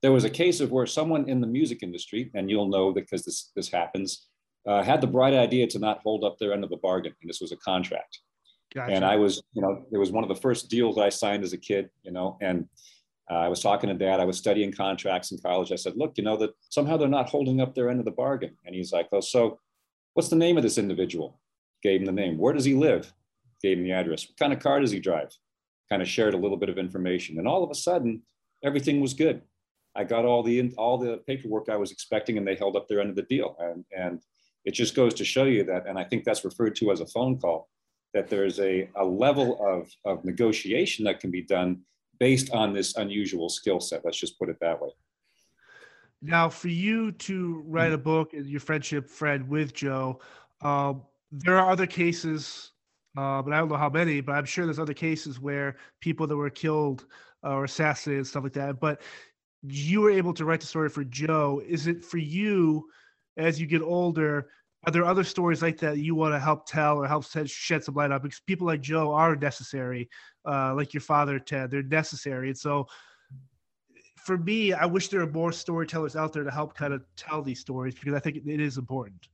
[0.00, 3.26] there was a case of where someone in the music industry, and you'll know because
[3.26, 4.28] this this happens,
[4.66, 7.28] uh, had the bright idea to not hold up their end of the bargain, and
[7.28, 8.20] this was a contract.
[8.74, 8.94] Gotcha.
[8.94, 11.52] And I was, you know, it was one of the first deals I signed as
[11.52, 12.68] a kid, you know, and
[13.30, 14.20] uh, I was talking to dad.
[14.20, 15.72] I was studying contracts in college.
[15.72, 18.10] I said, look, you know, that somehow they're not holding up their end of the
[18.10, 18.56] bargain.
[18.64, 19.58] And he's like, oh, so
[20.14, 21.38] what's the name of this individual?
[21.82, 22.38] gave him the name.
[22.38, 23.12] Where does he live?
[23.62, 24.26] Gave him the address.
[24.28, 25.34] What kind of car does he drive?
[25.90, 27.38] Kind of shared a little bit of information.
[27.38, 28.22] And all of a sudden,
[28.64, 29.42] everything was good.
[29.96, 33.00] I got all the all the paperwork I was expecting, and they held up their
[33.00, 33.56] end of the deal.
[33.58, 34.20] And and
[34.64, 37.06] it just goes to show you that, and I think that's referred to as a
[37.06, 37.68] phone call,
[38.12, 41.80] that there's a, a level of, of negotiation that can be done
[42.18, 44.04] based on this unusual skill set.
[44.04, 44.90] Let's just put it that way.
[46.20, 50.20] Now, for you to write a book, and your friendship, Fred, with Joe,
[50.62, 52.72] um, there are other cases,
[53.16, 56.26] uh, but I don't know how many, but I'm sure there's other cases where people
[56.26, 57.06] that were killed
[57.44, 58.80] uh, or assassinated, stuff like that.
[58.80, 59.00] But
[59.62, 61.62] you were able to write the story for Joe.
[61.66, 62.88] Is it for you
[63.36, 64.48] as you get older?
[64.88, 67.94] Are there other stories like that you want to help tell or help shed some
[67.94, 68.22] light on?
[68.22, 70.08] Because people like Joe are necessary,
[70.48, 71.70] uh, like your father, Ted.
[71.70, 72.86] They're necessary, and so
[74.16, 77.42] for me, I wish there were more storytellers out there to help kind of tell
[77.42, 79.28] these stories because I think it is important.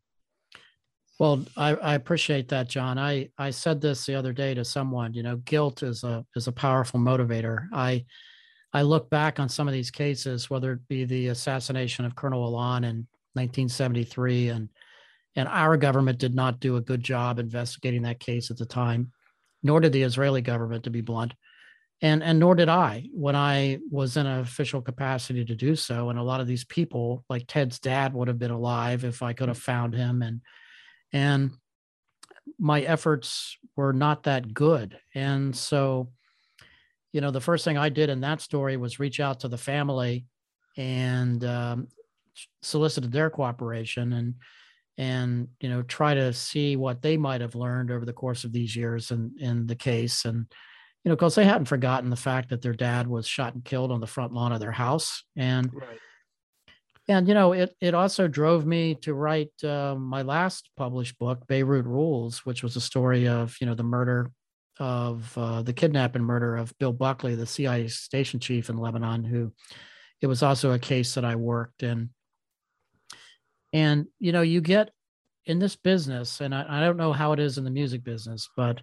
[1.21, 2.99] Well, I, I appreciate that, John.
[2.99, 5.14] I, I said this the other day to someone.
[5.14, 7.69] You know, guilt is a is a powerful motivator.
[7.73, 8.05] I
[8.73, 12.45] I look back on some of these cases, whether it be the assassination of Colonel
[12.49, 14.69] Alon in 1973, and
[15.37, 19.12] and our government did not do a good job investigating that case at the time,
[19.62, 21.35] nor did the Israeli government, to be blunt,
[22.01, 26.11] and and nor did I when I was in an official capacity to do so.
[26.11, 29.33] And a lot of these people, like Ted's dad, would have been alive if I
[29.33, 30.40] could have found him, and
[31.12, 31.53] and
[32.59, 36.11] my efforts were not that good, and so
[37.14, 39.57] you know, the first thing I did in that story was reach out to the
[39.57, 40.27] family
[40.77, 41.87] and um,
[42.61, 44.12] solicited their cooperation.
[44.12, 44.35] And
[44.96, 48.52] and you know try to see what they might have learned over the course of
[48.52, 50.46] these years in in the case and
[51.04, 53.90] you know because they hadn't forgotten the fact that their dad was shot and killed
[53.90, 55.98] on the front lawn of their house and right.
[57.09, 61.44] and you know it it also drove me to write uh, my last published book
[61.48, 64.30] beirut rules which was a story of you know the murder
[64.78, 69.24] of uh, the kidnap and murder of Bill Buckley, the CIA station chief in Lebanon,
[69.24, 69.52] who
[70.20, 72.11] it was also a case that I worked in.
[73.75, 74.91] And, you know, you get
[75.45, 78.49] in this business, and I, I don't know how it is in the music business,
[78.57, 78.81] but,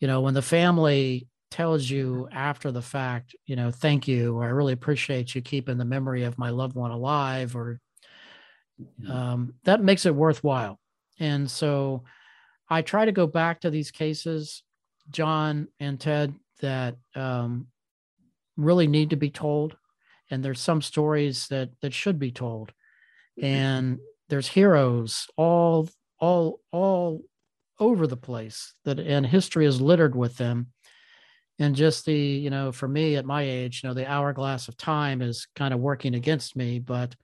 [0.00, 4.44] you know, when the family tells you after the fact, you know, thank you, or
[4.44, 7.78] I really appreciate you keeping the memory of my loved one alive, or
[9.08, 10.80] um, that makes it worthwhile.
[11.20, 12.04] And so
[12.68, 14.64] I try to go back to these cases
[15.10, 17.66] John and Ted that um,
[18.56, 19.76] really need to be told,
[20.30, 22.72] and there's some stories that that should be told,
[23.38, 23.44] mm-hmm.
[23.44, 23.98] and
[24.32, 25.86] there's heroes all
[26.18, 27.20] all all
[27.78, 30.68] over the place that and history is littered with them
[31.58, 34.76] and just the you know for me at my age you know the hourglass of
[34.78, 37.14] time is kind of working against me but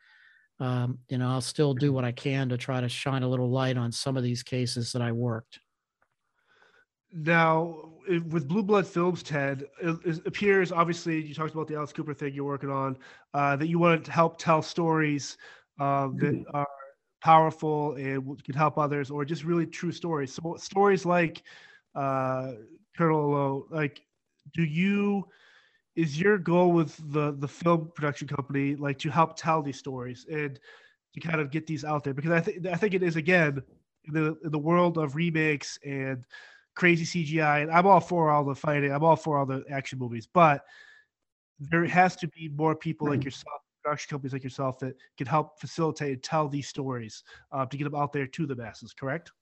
[0.61, 3.49] um, you know i'll still do what i can to try to shine a little
[3.49, 5.61] light on some of these cases that i worked
[7.11, 7.95] now,
[8.29, 12.13] with Blue Blood Films, Ted, it, it, appears obviously you talked about the Alice Cooper
[12.13, 12.99] thing you're working on,
[13.33, 15.39] uh, that you want to help tell stories
[15.81, 16.55] uh, that mm-hmm.
[16.55, 16.67] are
[17.21, 20.33] powerful and could help others, or just really true stories.
[20.33, 21.43] So stories like
[21.95, 22.53] uh,
[22.97, 24.01] Colonel Lowe, like,
[24.55, 25.27] do you?
[25.97, 30.27] Is your goal with the the film production company like to help tell these stories
[30.31, 30.59] and
[31.15, 32.15] to kind of get these out there?
[32.15, 33.63] Because I think I think it is again
[34.05, 36.25] in the in the world of remakes and
[36.77, 37.63] crazy CGI.
[37.63, 38.93] And I'm all for all the fighting.
[38.93, 40.63] I'm all for all the action movies, but
[41.59, 45.59] there has to be more people like yourself, production companies like yourself that can help
[45.59, 47.23] facilitate and tell these stories
[47.53, 48.93] uh, to get them out there to the masses.
[48.93, 49.33] Correct?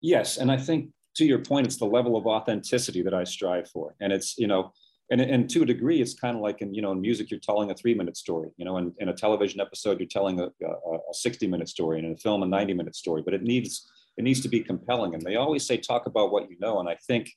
[0.00, 3.68] Yes, and I think to your point, it's the level of authenticity that I strive
[3.70, 4.72] for, and it's you know.
[5.10, 7.40] And, and to a degree, it's kind of like in you know in music, you're
[7.40, 8.50] telling a three-minute story.
[8.56, 12.06] You know, in, in a television episode, you're telling a, a, a 60-minute story, and
[12.06, 13.22] in a film, a 90-minute story.
[13.22, 15.14] But it needs it needs to be compelling.
[15.14, 16.80] And they always say, talk about what you know.
[16.80, 17.30] And I think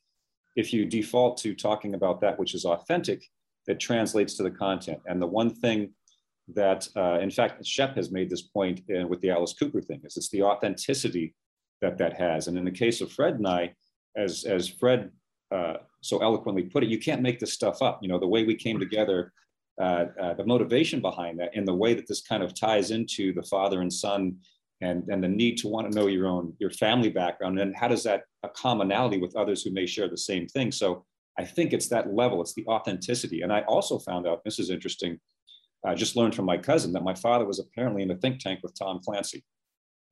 [0.55, 3.23] if you default to talking about that which is authentic,
[3.67, 4.99] that translates to the content.
[5.05, 5.91] And the one thing
[6.53, 10.01] that, uh, in fact, Shep has made this point in, with the Alice Cooper thing
[10.03, 11.33] is it's the authenticity
[11.81, 12.47] that that has.
[12.47, 13.73] And in the case of Fred and I,
[14.15, 15.11] as, as Fred
[15.53, 17.99] uh, so eloquently put it, you can't make this stuff up.
[18.01, 19.33] You know, the way we came together,
[19.81, 23.33] uh, uh the motivation behind that, and the way that this kind of ties into
[23.33, 24.37] the father and son
[24.81, 27.87] and, and the need to want to know your own your family background and how
[27.87, 31.05] does that a commonality with others who may share the same thing so
[31.37, 34.69] i think it's that level it's the authenticity and i also found out this is
[34.69, 35.19] interesting
[35.85, 38.59] i just learned from my cousin that my father was apparently in a think tank
[38.63, 39.43] with tom clancy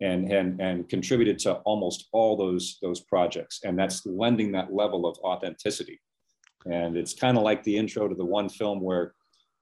[0.01, 5.05] and and and contributed to almost all those those projects and that's lending that level
[5.05, 5.99] of authenticity
[6.65, 9.13] and it's kind of like the intro to the one film where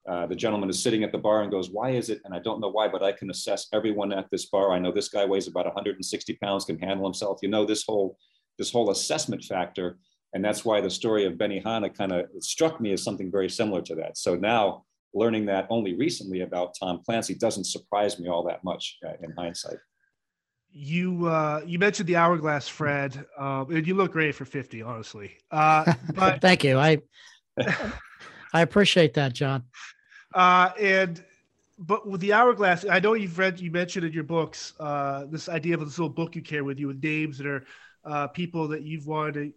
[0.10, 2.21] uh, the gentleman is sitting at the bar and goes, Why is it?
[2.26, 4.71] And I don't know why, but I can assess everyone at this bar.
[4.71, 7.39] I know this guy weighs about 160 pounds, can handle himself.
[7.41, 8.17] You know, this whole
[8.58, 9.97] this whole assessment factor.
[10.34, 13.50] And that's why the story of Benny Benihana kind of struck me as something very
[13.50, 14.17] similar to that.
[14.17, 18.97] So now learning that only recently about Tom Clancy doesn't surprise me all that much
[19.06, 19.78] uh, in hindsight.
[20.74, 25.38] You uh, you mentioned the hourglass, Fred, um, and you look great for 50, honestly.
[25.52, 26.80] Uh, but thank you.
[26.80, 27.00] I
[28.54, 29.65] I appreciate that, John.
[30.34, 31.21] Uh, and
[31.78, 35.50] but with the hourglass, I know you've read, you mentioned in your books uh, this
[35.50, 37.65] idea of this little book you carry with you with names that are
[38.06, 39.54] uh, people that you've wanted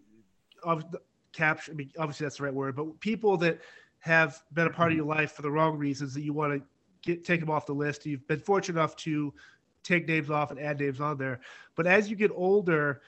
[0.65, 0.83] to
[1.31, 1.71] capture.
[1.71, 3.61] I mean, obviously that's the right word, but people that
[4.05, 5.07] have been a part of mm-hmm.
[5.07, 6.61] your life for the wrong reasons that you want to
[7.01, 8.05] get take them off the list.
[8.05, 9.33] You've been fortunate enough to
[9.81, 11.39] take names off and add names on there.
[11.75, 13.01] But as you get older,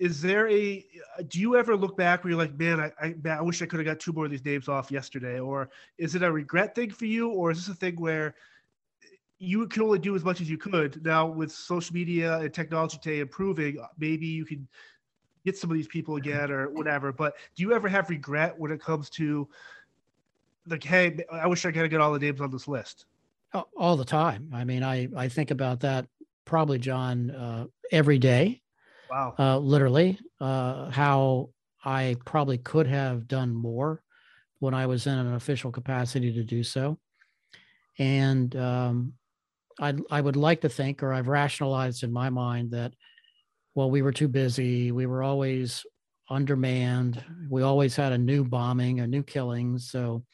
[0.00, 0.84] is there a
[1.28, 3.66] do you ever look back where you're like man I, I, man, I wish i
[3.66, 6.74] could have got two more of these names off yesterday or is it a regret
[6.74, 8.34] thing for you or is this a thing where
[9.38, 12.98] you can only do as much as you could now with social media and technology
[12.98, 14.68] today improving maybe you can
[15.46, 16.28] get some of these people mm-hmm.
[16.28, 19.48] again or whatever but do you ever have regret when it comes to
[20.68, 23.06] like hey i wish i could get all the names on this list
[23.76, 26.06] all the time i mean i i think about that
[26.44, 28.62] probably john uh, every day
[29.10, 29.34] Wow.
[29.38, 31.50] Uh, literally, uh, how
[31.84, 34.02] I probably could have done more
[34.58, 36.98] when I was in an official capacity to do so.
[37.98, 39.12] And um,
[39.80, 42.94] I, I would like to think, or I've rationalized in my mind that,
[43.74, 44.90] well, we were too busy.
[44.90, 45.84] We were always
[46.28, 47.22] undermanned.
[47.48, 49.78] We always had a new bombing, a new killing.
[49.78, 50.24] So,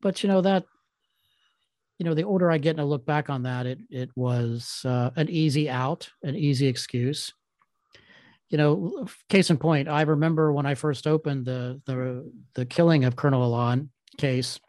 [0.00, 0.64] but you know that,
[1.98, 4.82] you know, the older I get and I look back on that, it it was
[4.84, 7.32] uh, an easy out, an easy excuse
[8.48, 13.04] you know, case in point, I remember when I first opened the the the killing
[13.04, 14.60] of Colonel Alon case.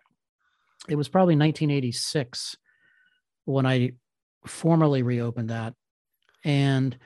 [0.90, 2.56] It was probably 1986
[3.46, 3.92] when I
[4.46, 5.74] formally reopened that,
[6.44, 6.98] and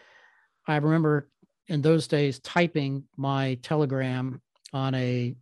[0.68, 1.30] I remember
[1.68, 5.36] in those days typing my telegram on a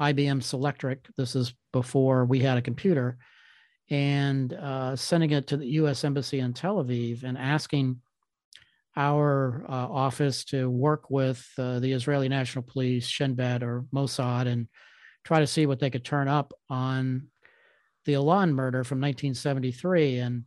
[0.00, 0.98] IBM Selectric.
[1.16, 3.18] This is before we had a computer,
[3.90, 6.04] and uh, sending it to the U.S.
[6.04, 8.00] Embassy in Tel Aviv and asking
[8.96, 14.46] our uh, office to work with uh, the Israeli National Police, Shin Bet, or Mossad,
[14.46, 14.68] and
[15.24, 17.28] try to see what they could turn up on
[18.04, 20.18] the Alon murder from 1973.
[20.18, 20.44] And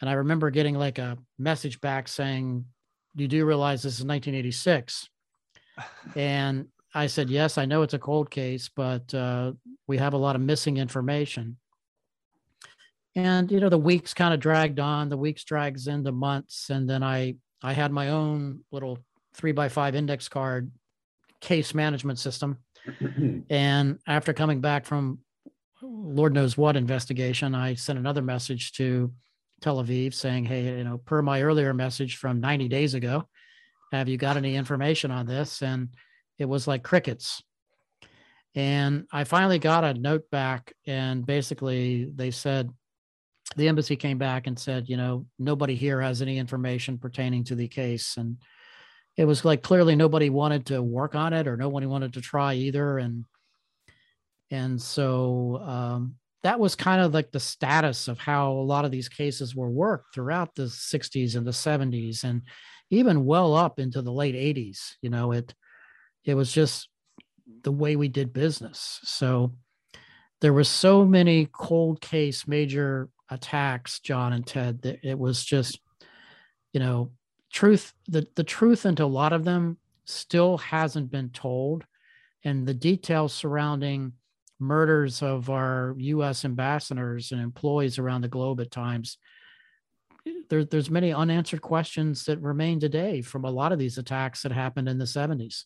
[0.00, 2.66] and I remember getting like a message back saying,
[3.14, 5.08] "You do realize this is 1986?"
[6.16, 9.52] and I said, "Yes, I know it's a cold case, but uh,
[9.86, 11.56] we have a lot of missing information."
[13.16, 15.08] And you know, the weeks kind of dragged on.
[15.08, 18.98] The weeks drags into months, and then I I had my own little
[19.34, 20.70] three by five index card
[21.40, 22.58] case management system.
[23.50, 25.18] and after coming back from
[25.82, 29.12] Lord knows what investigation, I sent another message to
[29.60, 33.28] Tel Aviv saying, Hey, you know, per my earlier message from 90 days ago,
[33.92, 35.62] have you got any information on this?
[35.62, 35.88] And
[36.38, 37.42] it was like crickets.
[38.54, 42.70] And I finally got a note back, and basically they said,
[43.56, 47.54] the embassy came back and said, you know, nobody here has any information pertaining to
[47.54, 48.16] the case.
[48.16, 48.38] And
[49.16, 52.54] it was like clearly nobody wanted to work on it or nobody wanted to try
[52.54, 52.98] either.
[52.98, 53.24] And
[54.50, 58.90] and so um, that was kind of like the status of how a lot of
[58.90, 62.42] these cases were worked throughout the 60s and the 70s and
[62.90, 64.94] even well up into the late 80s.
[65.00, 65.54] You know, it
[66.24, 66.88] it was just
[67.62, 69.00] the way we did business.
[69.04, 69.52] So
[70.40, 75.80] there were so many cold case major attacks John and Ted that it was just
[76.72, 77.10] you know
[77.50, 81.84] truth the the truth into a lot of them still hasn't been told
[82.44, 84.12] and the details surrounding
[84.58, 89.16] murders of our US ambassadors and employees around the globe at times
[90.50, 94.52] there, there's many unanswered questions that remain today from a lot of these attacks that
[94.52, 95.64] happened in the 70s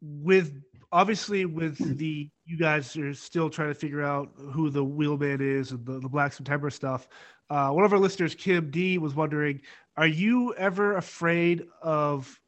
[0.00, 5.40] with obviously with the you guys are still trying to figure out who the wheelman
[5.40, 7.08] is and the, the black september stuff.
[7.50, 9.60] Uh, one of our listeners kim d was wondering
[9.96, 12.38] are you ever afraid of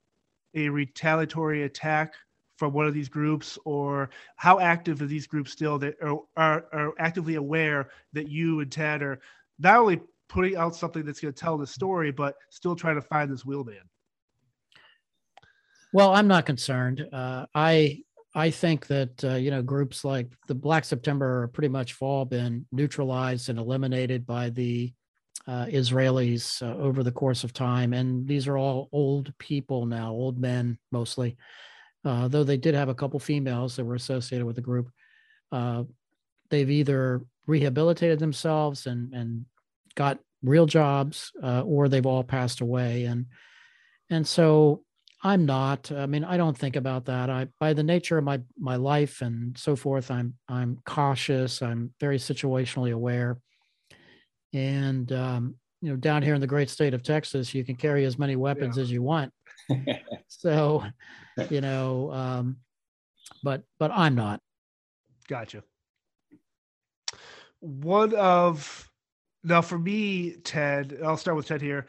[0.54, 2.14] a retaliatory attack
[2.56, 3.58] from one of these groups?
[3.64, 8.60] Or how active are these groups still that are, are, are actively aware that you
[8.60, 9.20] and ted are
[9.58, 13.02] not only putting out something that's going to tell the story but still trying to
[13.02, 13.80] find this wheelman
[15.92, 17.06] well, I'm not concerned.
[17.12, 18.02] Uh, I
[18.34, 22.24] I think that uh, you know groups like the Black September are pretty much all
[22.24, 24.92] been neutralized and eliminated by the
[25.46, 30.12] uh, Israelis uh, over the course of time, and these are all old people now,
[30.12, 31.36] old men mostly.
[32.04, 34.90] Uh, though they did have a couple females that were associated with the group,
[35.50, 35.82] uh,
[36.50, 39.46] they've either rehabilitated themselves and and
[39.94, 43.26] got real jobs, uh, or they've all passed away, and
[44.10, 44.82] and so
[45.22, 45.90] I'm not.
[45.90, 47.28] I mean, I don't think about that.
[47.28, 51.60] I, by the nature of my my life and so forth, I'm I'm cautious.
[51.60, 53.38] I'm very situationally aware,
[54.52, 58.04] and um, you know, down here in the great state of Texas, you can carry
[58.04, 58.82] as many weapons yeah.
[58.82, 59.32] as you want.
[60.28, 60.84] so,
[61.50, 62.56] you know, um,
[63.42, 64.40] but but I'm not.
[65.28, 65.64] Gotcha.
[67.58, 68.88] One of
[69.42, 70.98] now for me, Ted.
[71.04, 71.86] I'll start with Ted here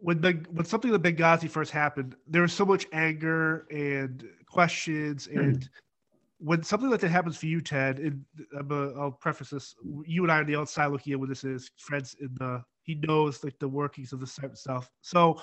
[0.00, 5.26] when the when something like Benghazi first happened, there was so much anger and questions,
[5.26, 5.38] hmm.
[5.38, 5.68] and
[6.38, 8.24] when something like that happens for you, Ted, and
[8.58, 9.74] i will preface this:
[10.06, 12.94] you and I on the outside looking at what this is, friends in the he
[13.06, 14.90] knows like the workings of the of stuff.
[15.02, 15.40] So,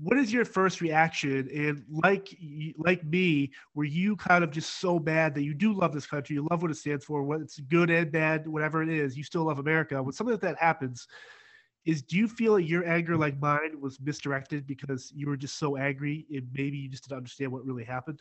[0.00, 1.48] what is your first reaction?
[1.52, 2.36] And like
[2.78, 6.34] like me, were you kind of just so bad that you do love this country,
[6.34, 9.24] you love what it stands for, what it's good and bad, whatever it is, you
[9.24, 10.00] still love America.
[10.02, 11.08] When something like that happens,
[11.84, 15.58] is do you feel like your anger, like mine, was misdirected because you were just
[15.58, 18.20] so angry and maybe you just didn't understand what really happened?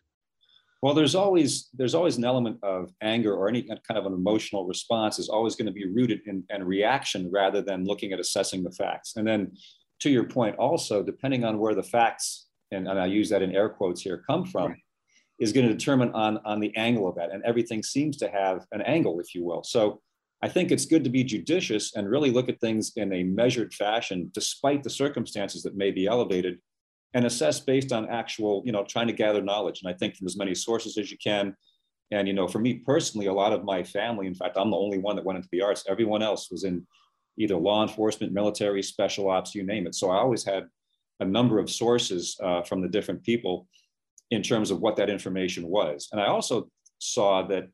[0.81, 4.65] Well, there's always there's always an element of anger or any kind of an emotional
[4.65, 8.63] response is always going to be rooted in, in reaction rather than looking at assessing
[8.63, 9.13] the facts.
[9.15, 9.53] And then
[10.01, 13.55] to your point, also depending on where the facts and, and I use that in
[13.55, 14.79] air quotes here come from, right.
[15.39, 17.31] is going to determine on on the angle of that.
[17.31, 19.63] And everything seems to have an angle, if you will.
[19.63, 20.01] So
[20.43, 23.73] I think it's good to be judicious and really look at things in a measured
[23.73, 26.59] fashion, despite the circumstances that may be elevated
[27.13, 29.81] and assess based on actual, you know, trying to gather knowledge.
[29.81, 31.55] And I think from as many sources as you can.
[32.11, 34.77] And, you know, for me personally, a lot of my family, in fact, I'm the
[34.77, 35.83] only one that went into the arts.
[35.89, 36.85] Everyone else was in
[37.37, 39.95] either law enforcement, military, special ops, you name it.
[39.95, 40.67] So I always had
[41.19, 43.67] a number of sources uh, from the different people
[44.29, 46.09] in terms of what that information was.
[46.11, 46.69] And I also
[46.99, 47.69] saw that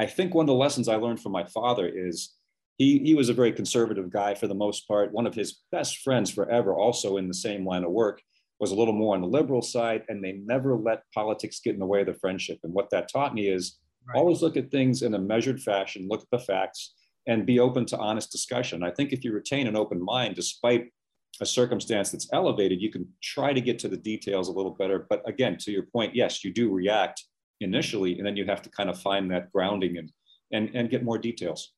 [0.00, 2.34] I think one of the lessons I learned from my father is
[2.78, 5.12] he, he was a very conservative guy for the most part.
[5.12, 8.20] One of his best friends forever, also in the same line of work,
[8.58, 11.80] was a little more on the liberal side, and they never let politics get in
[11.80, 12.58] the way of the friendship.
[12.62, 14.18] And what that taught me is right.
[14.18, 16.94] always look at things in a measured fashion, look at the facts,
[17.26, 18.82] and be open to honest discussion.
[18.82, 20.92] I think if you retain an open mind, despite
[21.40, 25.06] a circumstance that's elevated, you can try to get to the details a little better.
[25.08, 27.24] But again, to your point, yes, you do react
[27.62, 30.12] initially, and then you have to kind of find that grounding and
[30.52, 31.72] and, and get more details.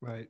[0.00, 0.28] Right.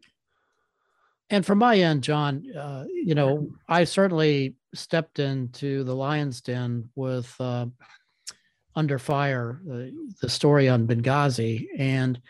[1.30, 6.88] And from my end, John, uh, you know, I certainly stepped into the lion's den
[6.94, 7.66] with uh,
[8.74, 9.90] Under Fire, uh,
[10.22, 12.20] the story on Benghazi, and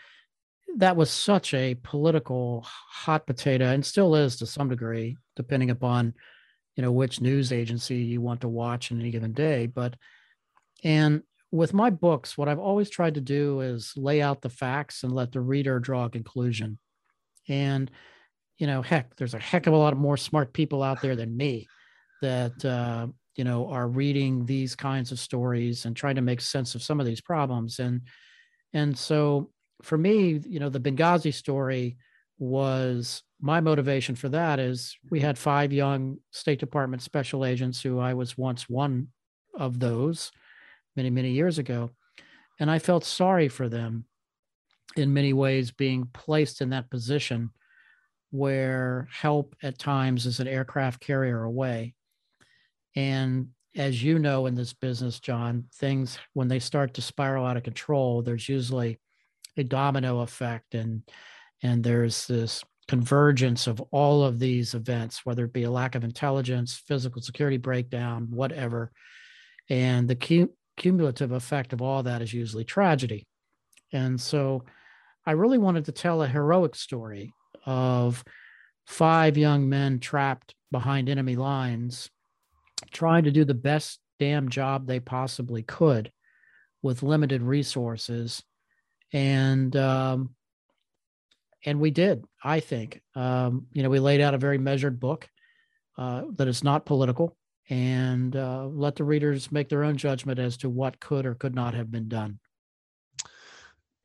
[0.77, 6.13] that was such a political hot potato, and still is to some degree, depending upon
[6.75, 9.65] you know which news agency you want to watch in any given day.
[9.65, 9.95] But
[10.83, 15.03] and with my books, what I've always tried to do is lay out the facts
[15.03, 16.77] and let the reader draw a conclusion.
[17.47, 17.89] And,
[18.57, 21.15] you know, heck, there's a heck of a lot of more smart people out there
[21.15, 21.67] than me
[22.21, 26.75] that, uh, you know, are reading these kinds of stories and trying to make sense
[26.75, 27.79] of some of these problems.
[27.79, 28.01] And,
[28.73, 29.49] and so
[29.81, 31.97] for me, you know, the Benghazi story
[32.37, 37.99] was my motivation for that is we had five young State Department special agents who
[37.99, 39.07] I was once one
[39.57, 40.31] of those
[40.99, 41.91] many, many years ago.
[42.59, 44.03] And I felt sorry for them
[44.97, 47.51] in many ways being placed in that position
[48.31, 51.93] where help at times is an aircraft carrier away.
[52.97, 53.47] And
[53.77, 57.63] as you know in this business, John, things when they start to spiral out of
[57.63, 58.99] control, there's usually
[59.55, 61.03] a domino effect and
[61.63, 66.03] and there's this convergence of all of these events, whether it be a lack of
[66.03, 68.91] intelligence, physical security breakdown, whatever.
[69.69, 70.15] And the
[70.79, 73.27] cumulative effect of all that is usually tragedy.
[73.91, 74.63] And so
[75.25, 77.33] I really wanted to tell a heroic story
[77.65, 78.23] of
[78.87, 82.09] five young men trapped behind enemy lines,
[82.91, 86.11] trying to do the best damn job they possibly could
[86.81, 88.41] with limited resources.
[89.11, 90.35] And, um,
[91.65, 93.01] and we did, I think.
[93.15, 95.27] Um, you know, we laid out a very measured book
[95.97, 97.35] uh, that is not political
[97.69, 101.55] and uh, let the readers make their own judgment as to what could or could
[101.55, 102.39] not have been done.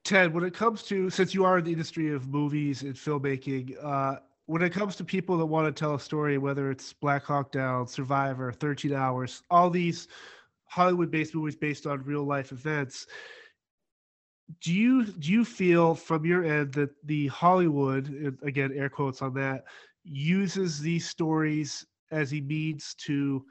[0.05, 3.75] Ted, when it comes to since you are in the industry of movies and filmmaking,
[3.83, 7.25] uh, when it comes to people that want to tell a story, whether it's Black
[7.25, 10.09] Hawk Down, Survivor, 13 Hours, all these
[10.67, 13.07] Hollywood-based movies based on real life events,
[14.61, 19.33] do you do you feel from your end that the Hollywood, again air quotes on
[19.35, 19.65] that,
[20.05, 23.45] uses these stories as he needs to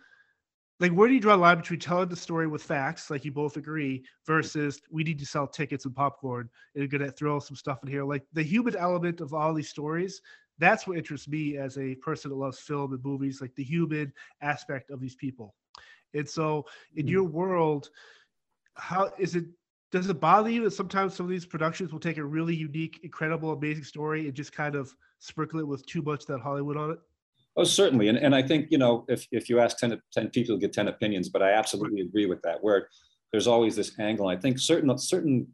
[0.80, 3.32] like where do you draw the line between telling the story with facts like you
[3.32, 7.80] both agree versus we need to sell tickets and popcorn and gonna throw some stuff
[7.84, 8.04] in here.
[8.04, 10.22] Like the human element of all these stories
[10.60, 14.14] that's what interests me as a person that loves film and movies like the human
[14.42, 15.56] aspect of these people.
[16.14, 17.12] And so in hmm.
[17.12, 17.90] your world
[18.76, 19.46] how is it
[19.92, 23.00] does it bother you that sometimes some of these productions will take a really unique
[23.04, 26.92] incredible amazing story and just kind of sprinkle it with too much that hollywood on
[26.92, 27.00] it
[27.56, 28.08] Oh, certainly.
[28.08, 30.88] And, and I think, you know, if, if you ask 10, 10 people, get 10
[30.88, 32.86] opinions, but I absolutely agree with that, word.
[33.32, 34.28] there's always this angle.
[34.28, 35.48] I think certain, certain,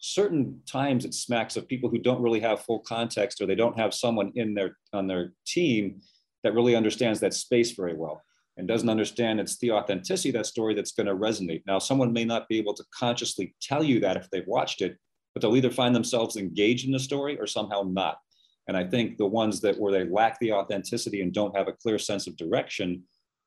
[0.00, 3.78] certain times it smacks of people who don't really have full context or they don't
[3.78, 6.00] have someone in their, on their team
[6.42, 8.22] that really understands that space very well
[8.56, 11.62] and doesn't understand it's the authenticity of that story that's going to resonate.
[11.66, 14.96] Now, someone may not be able to consciously tell you that if they've watched it,
[15.32, 18.18] but they'll either find themselves engaged in the story or somehow not.
[18.68, 21.72] And I think the ones that where they lack the authenticity and don't have a
[21.72, 23.02] clear sense of direction,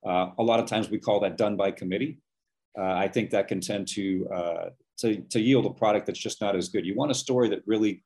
[0.05, 2.19] uh, a lot of times we call that done by committee.
[2.77, 6.41] Uh, I think that can tend to, uh, to, to yield a product that's just
[6.41, 6.85] not as good.
[6.85, 8.03] You want a story that really,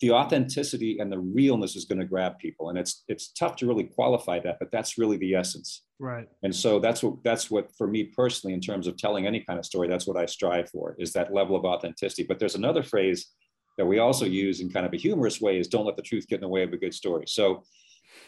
[0.00, 2.70] the authenticity and the realness is going to grab people.
[2.70, 5.82] And it's, it's tough to really qualify that, but that's really the essence.
[5.98, 6.26] Right.
[6.42, 9.58] And so that's what, that's what, for me personally, in terms of telling any kind
[9.58, 12.22] of story, that's what I strive for is that level of authenticity.
[12.22, 13.26] But there's another phrase
[13.80, 16.28] that we also use in kind of a humorous way is don't let the truth
[16.28, 17.24] get in the way of a good story.
[17.26, 17.62] So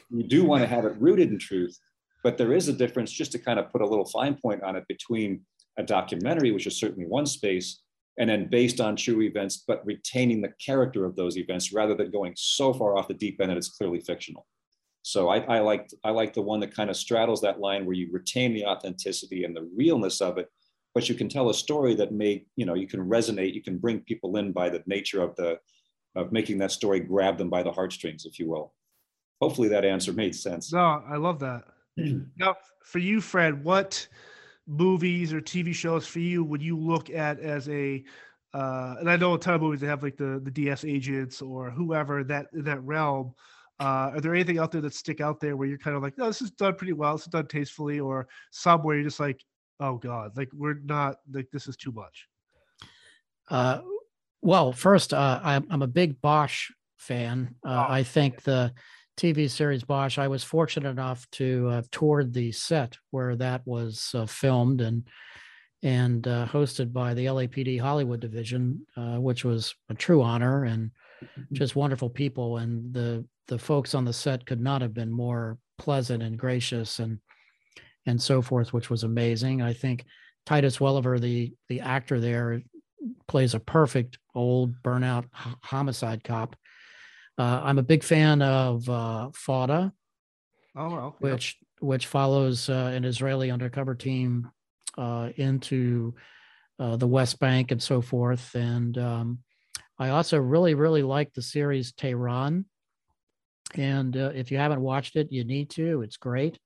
[0.09, 0.49] you do mm-hmm.
[0.49, 1.79] want to have it rooted in truth,
[2.25, 4.77] but there is a difference just to kind of put a little fine point on
[4.77, 5.43] it between
[5.77, 7.83] a documentary, which is certainly one space,
[8.19, 12.11] and then based on true events, but retaining the character of those events rather than
[12.11, 14.47] going so far off the deep end that it's clearly fictional.
[15.03, 17.95] So I, I like I like the one that kind of straddles that line where
[17.95, 20.49] you retain the authenticity and the realness of it,
[20.95, 23.79] but you can tell a story that may you know you can resonate, you can
[23.79, 25.59] bring people in by the nature of the
[26.15, 28.73] of making that story grab them by the heartstrings, if you will.
[29.41, 30.73] Hopefully that answer made sense.
[30.73, 31.65] No, I love that.
[32.37, 34.07] now, for you, Fred, what
[34.67, 38.05] movies or TV shows for you would you look at as a
[38.55, 41.41] uh, and I know a ton of movies that have like the the DS agents
[41.41, 43.35] or whoever that in that realm.
[43.81, 46.17] Uh, are there anything out there that stick out there where you're kind of like,
[46.17, 49.43] no, this is done pretty well, this is done tastefully, or somewhere you're just like,
[49.83, 52.29] oh god, like we're not like this is too much.
[53.51, 53.81] Uh,
[54.41, 57.57] well, first, uh, I'm I'm a big Bosch fan.
[57.67, 58.73] Uh, oh, I think the
[59.19, 60.19] TV series Bosch.
[60.19, 65.05] I was fortunate enough to have toured the set where that was uh, filmed and
[65.83, 70.93] and uh, hosted by the LAPD Hollywood division, uh, which was a true honor and
[71.23, 71.55] mm-hmm.
[71.55, 72.59] just wonderful people.
[72.59, 77.01] And the the folks on the set could not have been more pleasant and gracious
[77.01, 77.19] and
[78.07, 79.63] and so forth, which was amazing.
[79.63, 80.05] I think
[80.47, 82.63] Titus Welliver, the the actor there,
[83.29, 85.27] plays a perfect old burnout
[85.63, 86.57] homicide cop
[87.39, 89.93] uh, I'm a big fan of uh, FAUDA,
[90.77, 94.51] oh, well, which which follows uh, an Israeli undercover team
[94.99, 96.15] uh, into
[96.79, 98.55] uh, the West Bank and so forth.
[98.55, 99.39] And um,
[99.99, 102.67] I also really really like the series Tehran.
[103.75, 106.03] And uh, if you haven't watched it, you need to.
[106.03, 106.59] It's great.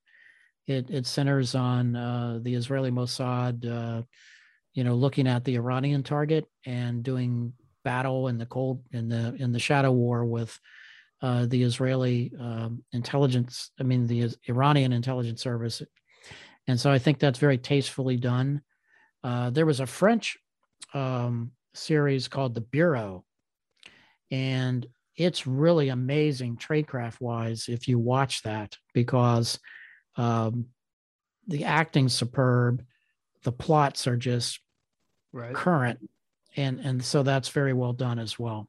[0.66, 4.02] It it centers on uh, the Israeli Mossad, uh,
[4.74, 7.52] you know, looking at the Iranian target and doing
[7.84, 10.58] battle in the cold in the in the shadow war with
[11.22, 15.82] uh, the Israeli um, intelligence, I mean the Iranian intelligence service,
[16.66, 18.62] and so I think that's very tastefully done.
[19.24, 20.36] Uh, there was a French
[20.94, 23.24] um, series called The Bureau,
[24.30, 24.86] and
[25.16, 29.58] it's really amazing tradecraft wise if you watch that because
[30.16, 30.66] um,
[31.46, 32.84] the acting superb,
[33.42, 34.60] the plots are just
[35.32, 35.54] right.
[35.54, 36.00] current
[36.56, 38.68] and and so that's very well done as well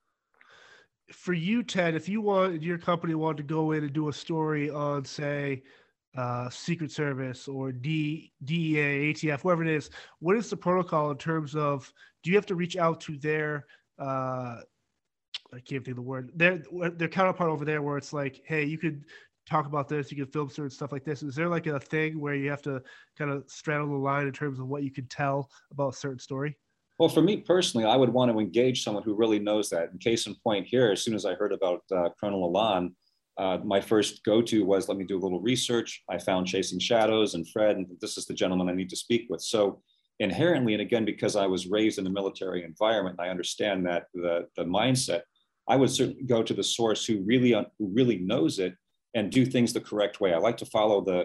[1.12, 4.14] for you ted if you want your company wanted to go in and do a
[4.14, 5.64] story on say
[6.18, 9.89] uh, secret service or D, dea atf whoever it is
[10.20, 11.91] what is the protocol in terms of
[12.24, 13.66] do you have to reach out to their
[14.00, 14.58] uh,
[15.54, 16.64] i can't think of the word their
[16.95, 19.06] their counterpart over there where it's like hey you could
[19.48, 22.20] talk about this you can film certain stuff like this is there like a thing
[22.20, 22.82] where you have to
[23.18, 26.20] kind of straddle the line in terms of what you can tell about a certain
[26.20, 26.58] story
[27.00, 29.89] well, for me personally, I would want to engage someone who really knows that.
[30.00, 32.95] Case in point here, as soon as I heard about uh, Colonel Alon,
[33.38, 36.04] uh, my first go-to was let me do a little research.
[36.10, 39.28] I found Chasing Shadows and Fred, and this is the gentleman I need to speak
[39.30, 39.41] with.
[39.41, 39.82] So
[40.20, 44.48] inherently, and again, because I was raised in a military environment, I understand that the,
[44.56, 45.22] the mindset,
[45.68, 48.74] I would certainly go to the source who really, who really knows it
[49.18, 50.32] and do things the correct way.
[50.32, 51.20] I like to follow the,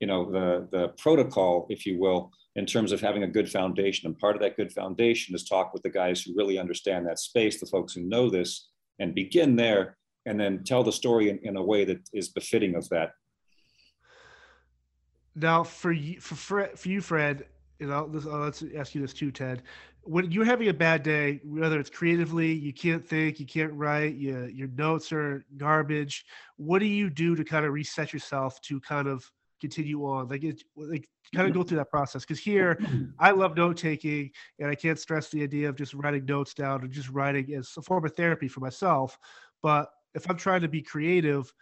[0.00, 4.06] you know, the, the protocol, if you will, in terms of having a good foundation.
[4.06, 7.20] And part of that good foundation is talk with the guys who really understand that
[7.20, 11.38] space, the folks who know this, and begin there and then tell the story in,
[11.44, 13.12] in a way that is befitting of that.
[15.36, 17.46] Now, for you, for for you, Fred,
[17.78, 19.62] you know, this, uh, let's ask you this too, Ted.
[20.06, 24.14] When you're having a bad day, whether it's creatively, you can't think, you can't write,
[24.14, 26.24] you, your notes are garbage.
[26.56, 29.30] What do you do to kind of reset yourself to kind of
[29.60, 32.78] continue on like it like kind of go through that process because here
[33.18, 36.84] i love note taking and i can't stress the idea of just writing notes down
[36.84, 39.18] or just writing as a form of therapy for myself
[39.62, 41.52] but if i'm trying to be creative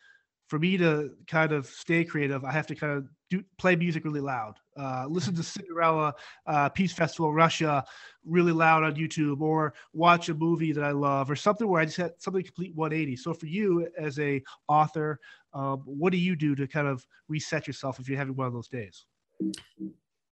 [0.49, 4.05] for me to kind of stay creative, I have to kind of do play music
[4.05, 4.59] really loud.
[4.79, 6.15] Uh, listen to Cinderella
[6.47, 7.85] uh, Peace Festival Russia
[8.25, 11.87] really loud on YouTube, or watch a movie that I love, or something where I
[11.87, 13.17] just had something complete 180.
[13.17, 15.19] So for you as a author,
[15.55, 18.53] um, what do you do to kind of reset yourself if you're having one of
[18.53, 19.07] those days?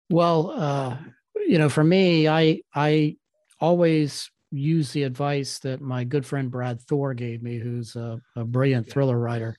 [0.09, 0.97] Well, uh,
[1.35, 3.17] you know, for me, I I
[3.59, 8.43] always use the advice that my good friend Brad Thor gave me, who's a, a
[8.43, 9.55] brilliant thriller writer.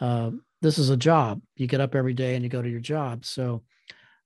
[0.00, 0.30] Uh,
[0.62, 1.40] this is a job.
[1.56, 3.24] You get up every day and you go to your job.
[3.24, 3.62] So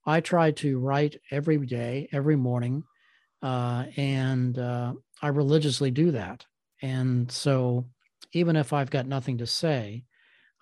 [0.06, 2.84] I try to write every day, every morning,
[3.42, 6.44] uh, and uh, I religiously do that.
[6.80, 7.86] And so
[8.32, 10.04] even if I've got nothing to say,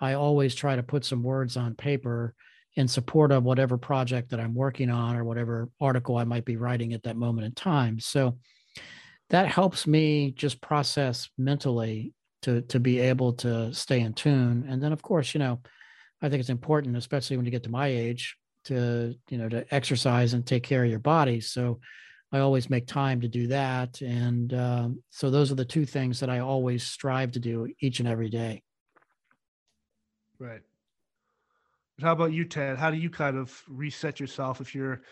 [0.01, 2.35] I always try to put some words on paper
[2.75, 6.57] in support of whatever project that I'm working on or whatever article I might be
[6.57, 7.99] writing at that moment in time.
[7.99, 8.39] So
[9.31, 14.67] that helps me just process mentally to to be able to stay in tune.
[14.69, 15.61] And then of course, you know,
[16.23, 19.75] I think it's important, especially when you get to my age, to you know to
[19.75, 21.41] exercise and take care of your body.
[21.41, 21.81] So
[22.33, 24.01] I always make time to do that.
[24.01, 28.01] And um, so those are the two things that I always strive to do each
[28.01, 28.63] and every day.
[30.39, 30.61] Right.
[31.97, 32.77] But How about you, Ted?
[32.77, 35.03] How do you kind of reset yourself if you're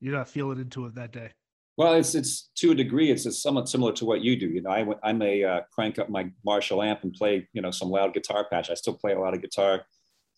[0.00, 1.32] you're not feeling into it that day?
[1.76, 4.48] Well, it's it's to a degree, it's, it's somewhat similar to what you do.
[4.48, 7.70] You know, I I may uh, crank up my Marshall amp and play you know
[7.70, 8.70] some loud guitar patch.
[8.70, 9.84] I still play a lot of guitar.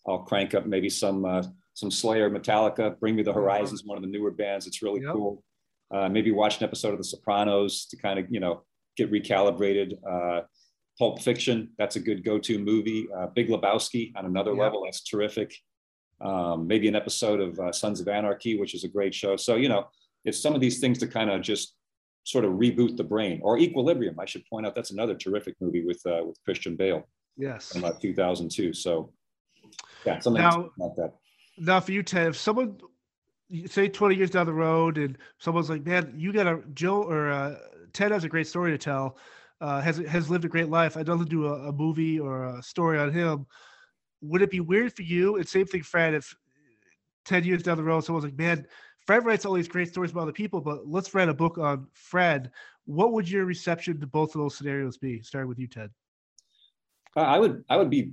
[0.07, 4.03] I'll crank up maybe some uh, some Slayer, Metallica, Bring Me the Horizons, one of
[4.03, 4.67] the newer bands.
[4.67, 5.13] It's really yep.
[5.13, 5.43] cool.
[5.91, 8.63] Uh, maybe watch an episode of The Sopranos to kind of you know
[8.97, 9.93] get recalibrated.
[10.07, 10.41] Uh,
[10.97, 13.07] Pulp Fiction, that's a good go-to movie.
[13.15, 14.59] Uh, Big Lebowski on another yep.
[14.59, 15.55] level, that's terrific
[16.21, 19.35] um, maybe an episode of uh, Sons of Anarchy, which is a great show.
[19.35, 19.87] So, you know,
[20.25, 21.75] it's some of these things to kind of just
[22.23, 24.19] sort of reboot the brain or Equilibrium.
[24.19, 27.07] I should point out that's another terrific movie with, uh, with Christian Bale.
[27.37, 27.73] Yes.
[27.75, 28.73] In about 2002.
[28.73, 29.11] So,
[30.05, 31.13] yeah, something now, like that.
[31.57, 32.77] Now, for you, Ted, if someone,
[33.65, 37.31] say 20 years down the road and someone's like, man, you got a Joe or
[37.31, 37.55] uh,
[37.93, 39.17] Ted has a great story to tell,
[39.61, 40.97] uh, has, has lived a great life.
[40.97, 43.47] I'd love to do a, a movie or a story on him
[44.21, 45.37] would it be weird for you?
[45.37, 46.35] And same thing, Fred, if
[47.25, 48.65] 10 years down the road, someone's like, man,
[49.09, 51.87] Fred writes all these great stories about other people, but let's write a book on
[51.93, 52.51] Fred.
[52.85, 55.23] What would your reception to both of those scenarios be?
[55.23, 55.89] Starting with you, Ted.
[57.15, 58.11] I would I would be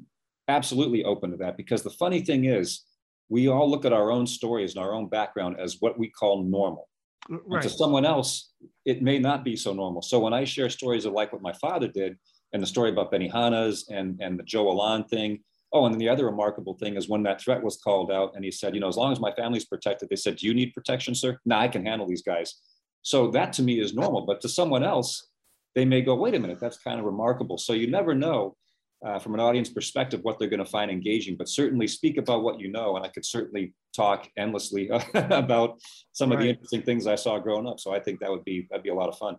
[0.49, 2.87] absolutely open to that because the funny thing is
[3.29, 6.45] we all look at our own stories and our own background as what we call
[6.45, 6.89] normal.
[7.29, 7.63] Right.
[7.63, 8.53] to someone else,
[8.87, 10.01] it may not be so normal.
[10.01, 12.17] So when I share stories of like what my father did
[12.55, 15.41] and the story about Benihana's and, and the Joe Alon thing,
[15.73, 18.45] Oh, and then the other remarkable thing is when that threat was called out, and
[18.45, 20.73] he said, you know, as long as my family's protected, they said, do you need
[20.73, 21.39] protection, sir?
[21.45, 22.55] No, I can handle these guys.
[23.03, 24.27] So that to me is normal.
[24.27, 25.29] But to someone else,
[25.75, 27.59] they may go, wait a minute, that's kind of remarkable.
[27.59, 28.57] So you never know
[29.05, 32.43] uh, from an audience perspective what they're going to find engaging, but certainly speak about
[32.43, 32.97] what you know.
[32.97, 35.79] And I could certainly talk endlessly about
[36.13, 36.37] some right.
[36.37, 37.79] of the interesting things I saw growing up.
[37.81, 39.37] So I think that would be that'd be a lot of fun.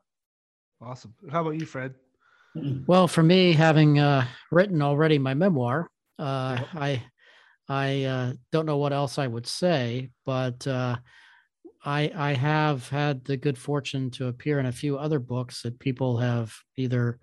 [0.82, 1.14] Awesome.
[1.32, 1.96] How about you, Fred?
[2.88, 5.90] Well, for me, having uh, written already my memoir,
[6.20, 7.04] uh, I
[7.70, 10.98] I uh, don't know what else I would say, but uh,
[11.86, 15.80] I I have had the good fortune to appear in a few other books that
[15.80, 17.20] people have either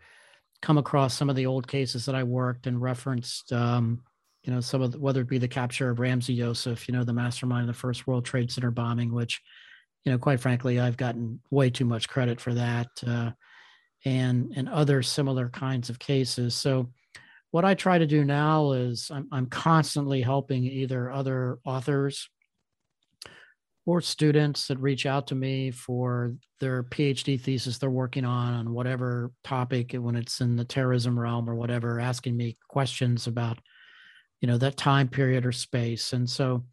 [0.62, 3.53] come across some of the old cases that I worked and referenced.
[3.53, 4.03] Um,
[4.42, 7.05] you know, some of the, whether it be the capture of Ramzi Yousef, you know,
[7.05, 9.40] the mastermind of the first World Trade Center bombing, which,
[10.05, 13.30] you know, quite frankly, I've gotten way too much credit for that, uh,
[14.05, 16.55] and and other similar kinds of cases.
[16.55, 16.90] So
[17.55, 22.28] what I try to do now is I'm, I'm constantly helping either other authors
[23.86, 28.72] or students that reach out to me for their PhD thesis they're working on on
[28.72, 33.61] whatever topic when it's in the terrorism realm or whatever, asking me questions about,
[34.40, 36.12] you know, that time period or space.
[36.12, 36.64] And so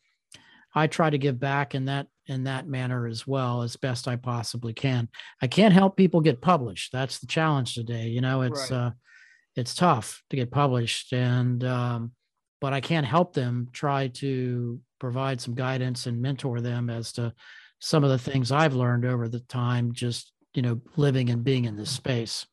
[0.73, 4.15] I try to give back in that in that manner as well as best I
[4.15, 5.09] possibly can.
[5.43, 6.91] I can't help people get published.
[6.91, 8.07] That's the challenge today.
[8.07, 8.79] You know, it's right.
[8.79, 8.91] uh
[9.55, 11.13] it's tough to get published.
[11.13, 12.11] And um,
[12.61, 17.33] but i can't help them try to provide some guidance and mentor them as to
[17.79, 21.65] some of the things i've learned over the time just you know living and being
[21.65, 22.45] in this space.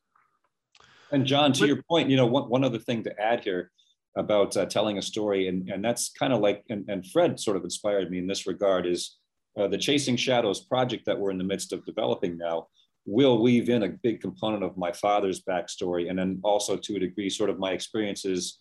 [1.11, 3.71] And john to your point you know one, one other thing to add here
[4.17, 7.55] about uh, telling a story and, and that's kind of like and, and fred sort
[7.55, 9.17] of inspired me in this regard is
[9.57, 12.67] uh, the chasing shadows project that we're in the midst of developing now
[13.05, 16.99] will weave in a big component of my father's backstory, and then also to a
[16.99, 18.57] degree, sort of my experiences,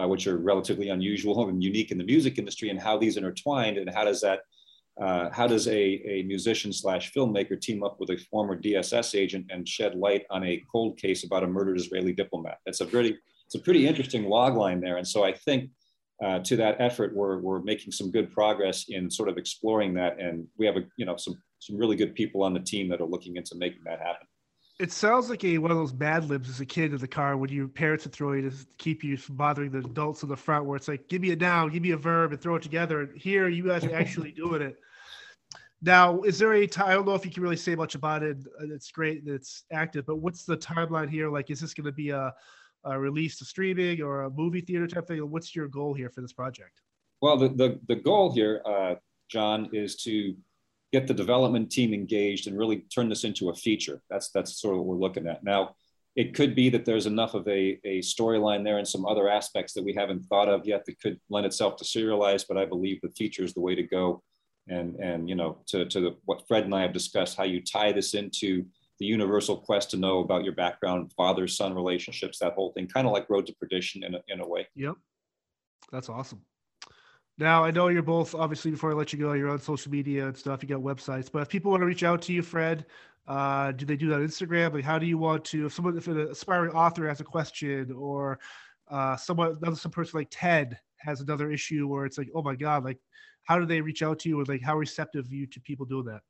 [0.00, 3.78] uh, which are relatively unusual and unique in the music industry, and how these intertwined,
[3.78, 4.40] and how does that,
[5.00, 9.46] uh, how does a, a musician slash filmmaker team up with a former DSS agent
[9.50, 12.58] and shed light on a cold case about a murdered Israeli diplomat?
[12.66, 15.70] That's a pretty, it's a pretty interesting log line there, and so I think.
[16.22, 20.20] Uh, to that effort, we're, we're making some good progress in sort of exploring that,
[20.20, 23.00] and we have a you know some some really good people on the team that
[23.00, 24.26] are looking into making that happen.
[24.80, 27.36] It sounds like a one of those Mad Libs as a kid in the car
[27.36, 30.36] when your parents would throw you to keep you from bothering the adults in the
[30.36, 32.62] front, where it's like, give me a noun, give me a verb, and throw it
[32.62, 33.02] together.
[33.02, 34.76] And here, you guys are actually doing it.
[35.82, 36.88] Now, is there a time?
[36.88, 38.38] I don't know if you can really say much about it.
[38.60, 41.30] It's great that it's active, but what's the timeline here?
[41.30, 42.34] Like, is this going to be a,
[42.84, 45.18] a release to streaming or a movie theater type thing?
[45.30, 46.80] What's your goal here for this project?
[47.20, 48.94] Well, the the, the goal here, uh,
[49.28, 50.34] John, is to
[50.92, 54.02] get the development team engaged and really turn this into a feature.
[54.10, 55.74] That's that's sort of what we're looking at now.
[56.14, 59.72] It could be that there's enough of a, a storyline there and some other aspects
[59.72, 62.44] that we haven't thought of yet that could lend itself to serialize.
[62.46, 64.22] But I believe the feature is the way to go.
[64.68, 67.62] And and you know to to the, what Fred and I have discussed, how you
[67.62, 68.64] tie this into
[69.00, 73.06] the universal quest to know about your background, father son relationships, that whole thing, kind
[73.06, 74.68] of like Road to Perdition in a, in a way.
[74.76, 74.94] Yep,
[75.90, 76.42] that's awesome.
[77.38, 80.26] Now, I know you're both obviously before I let you go, you're on social media
[80.26, 80.62] and stuff.
[80.62, 82.86] You got websites, but if people want to reach out to you, Fred,
[83.26, 84.74] uh, do they do that on Instagram?
[84.74, 85.66] Like, how do you want to?
[85.66, 88.38] If someone, if an aspiring author has a question, or
[88.90, 92.54] uh, someone, another some person like Ted has another issue where it's like, oh my
[92.54, 92.98] god, like,
[93.44, 95.86] how do they reach out to you, or like, how receptive are you to people
[95.86, 96.20] doing that?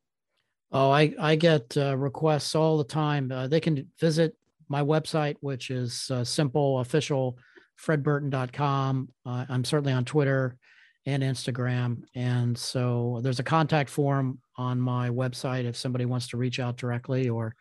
[0.71, 3.31] Oh, I I get uh, requests all the time.
[3.31, 4.35] Uh, they can visit
[4.69, 7.37] my website, which is uh, simple official
[7.75, 9.09] fredburton.com.
[9.25, 10.57] Uh, I'm certainly on Twitter
[11.05, 12.03] and Instagram.
[12.15, 16.77] And so there's a contact form on my website if somebody wants to reach out
[16.77, 17.55] directly or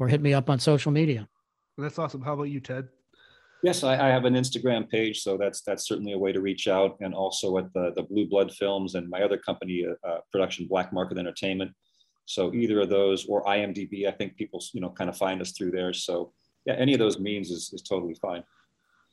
[0.00, 1.28] or hit me up on social media.
[1.78, 2.22] That's awesome.
[2.22, 2.88] How about you, Ted?
[3.62, 6.68] Yes, I, I, have an Instagram page, so that's that's certainly a way to reach
[6.68, 10.18] out, and also at the the Blue Blood Films and my other company, uh, uh
[10.30, 11.72] production Black Market Entertainment.
[12.26, 15.52] So either of those or IMDb, I think people you know kind of find us
[15.52, 15.92] through there.
[15.92, 16.32] So
[16.66, 18.42] yeah, any of those means is, is totally fine.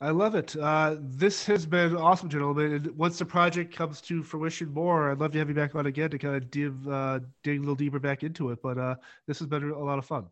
[0.02, 0.56] I love it.
[0.56, 2.72] Uh, this has been awesome, gentlemen.
[2.72, 5.86] And once the project comes to fruition more, I'd love to have you back on
[5.86, 8.60] again to kind of div, uh, dig a little deeper back into it.
[8.60, 8.96] But uh,
[9.28, 10.26] this has been a lot of fun.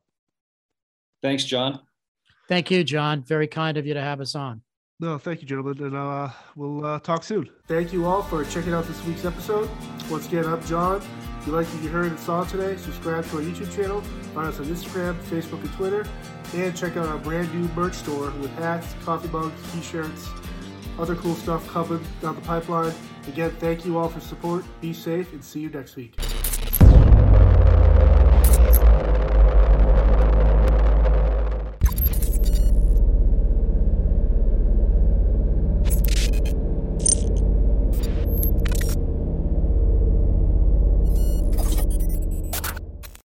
[1.22, 1.80] Thanks, John.
[2.48, 3.22] Thank you, John.
[3.22, 4.60] Very kind of you to have us on.
[4.98, 5.80] No, thank you, gentlemen.
[5.84, 7.48] And uh, we'll uh, talk soon.
[7.68, 9.70] Thank you all for checking out this week's episode.
[10.10, 11.00] Once again, I'm John.
[11.40, 14.02] If you like what you heard and saw today, subscribe to our YouTube channel,
[14.34, 16.06] find us on Instagram, Facebook, and Twitter,
[16.54, 20.28] and check out our brand new merch store with hats, coffee mugs, t-shirts,
[20.98, 22.92] other cool stuff coming down the pipeline.
[23.26, 24.66] Again, thank you all for support.
[24.82, 26.14] Be safe and see you next week.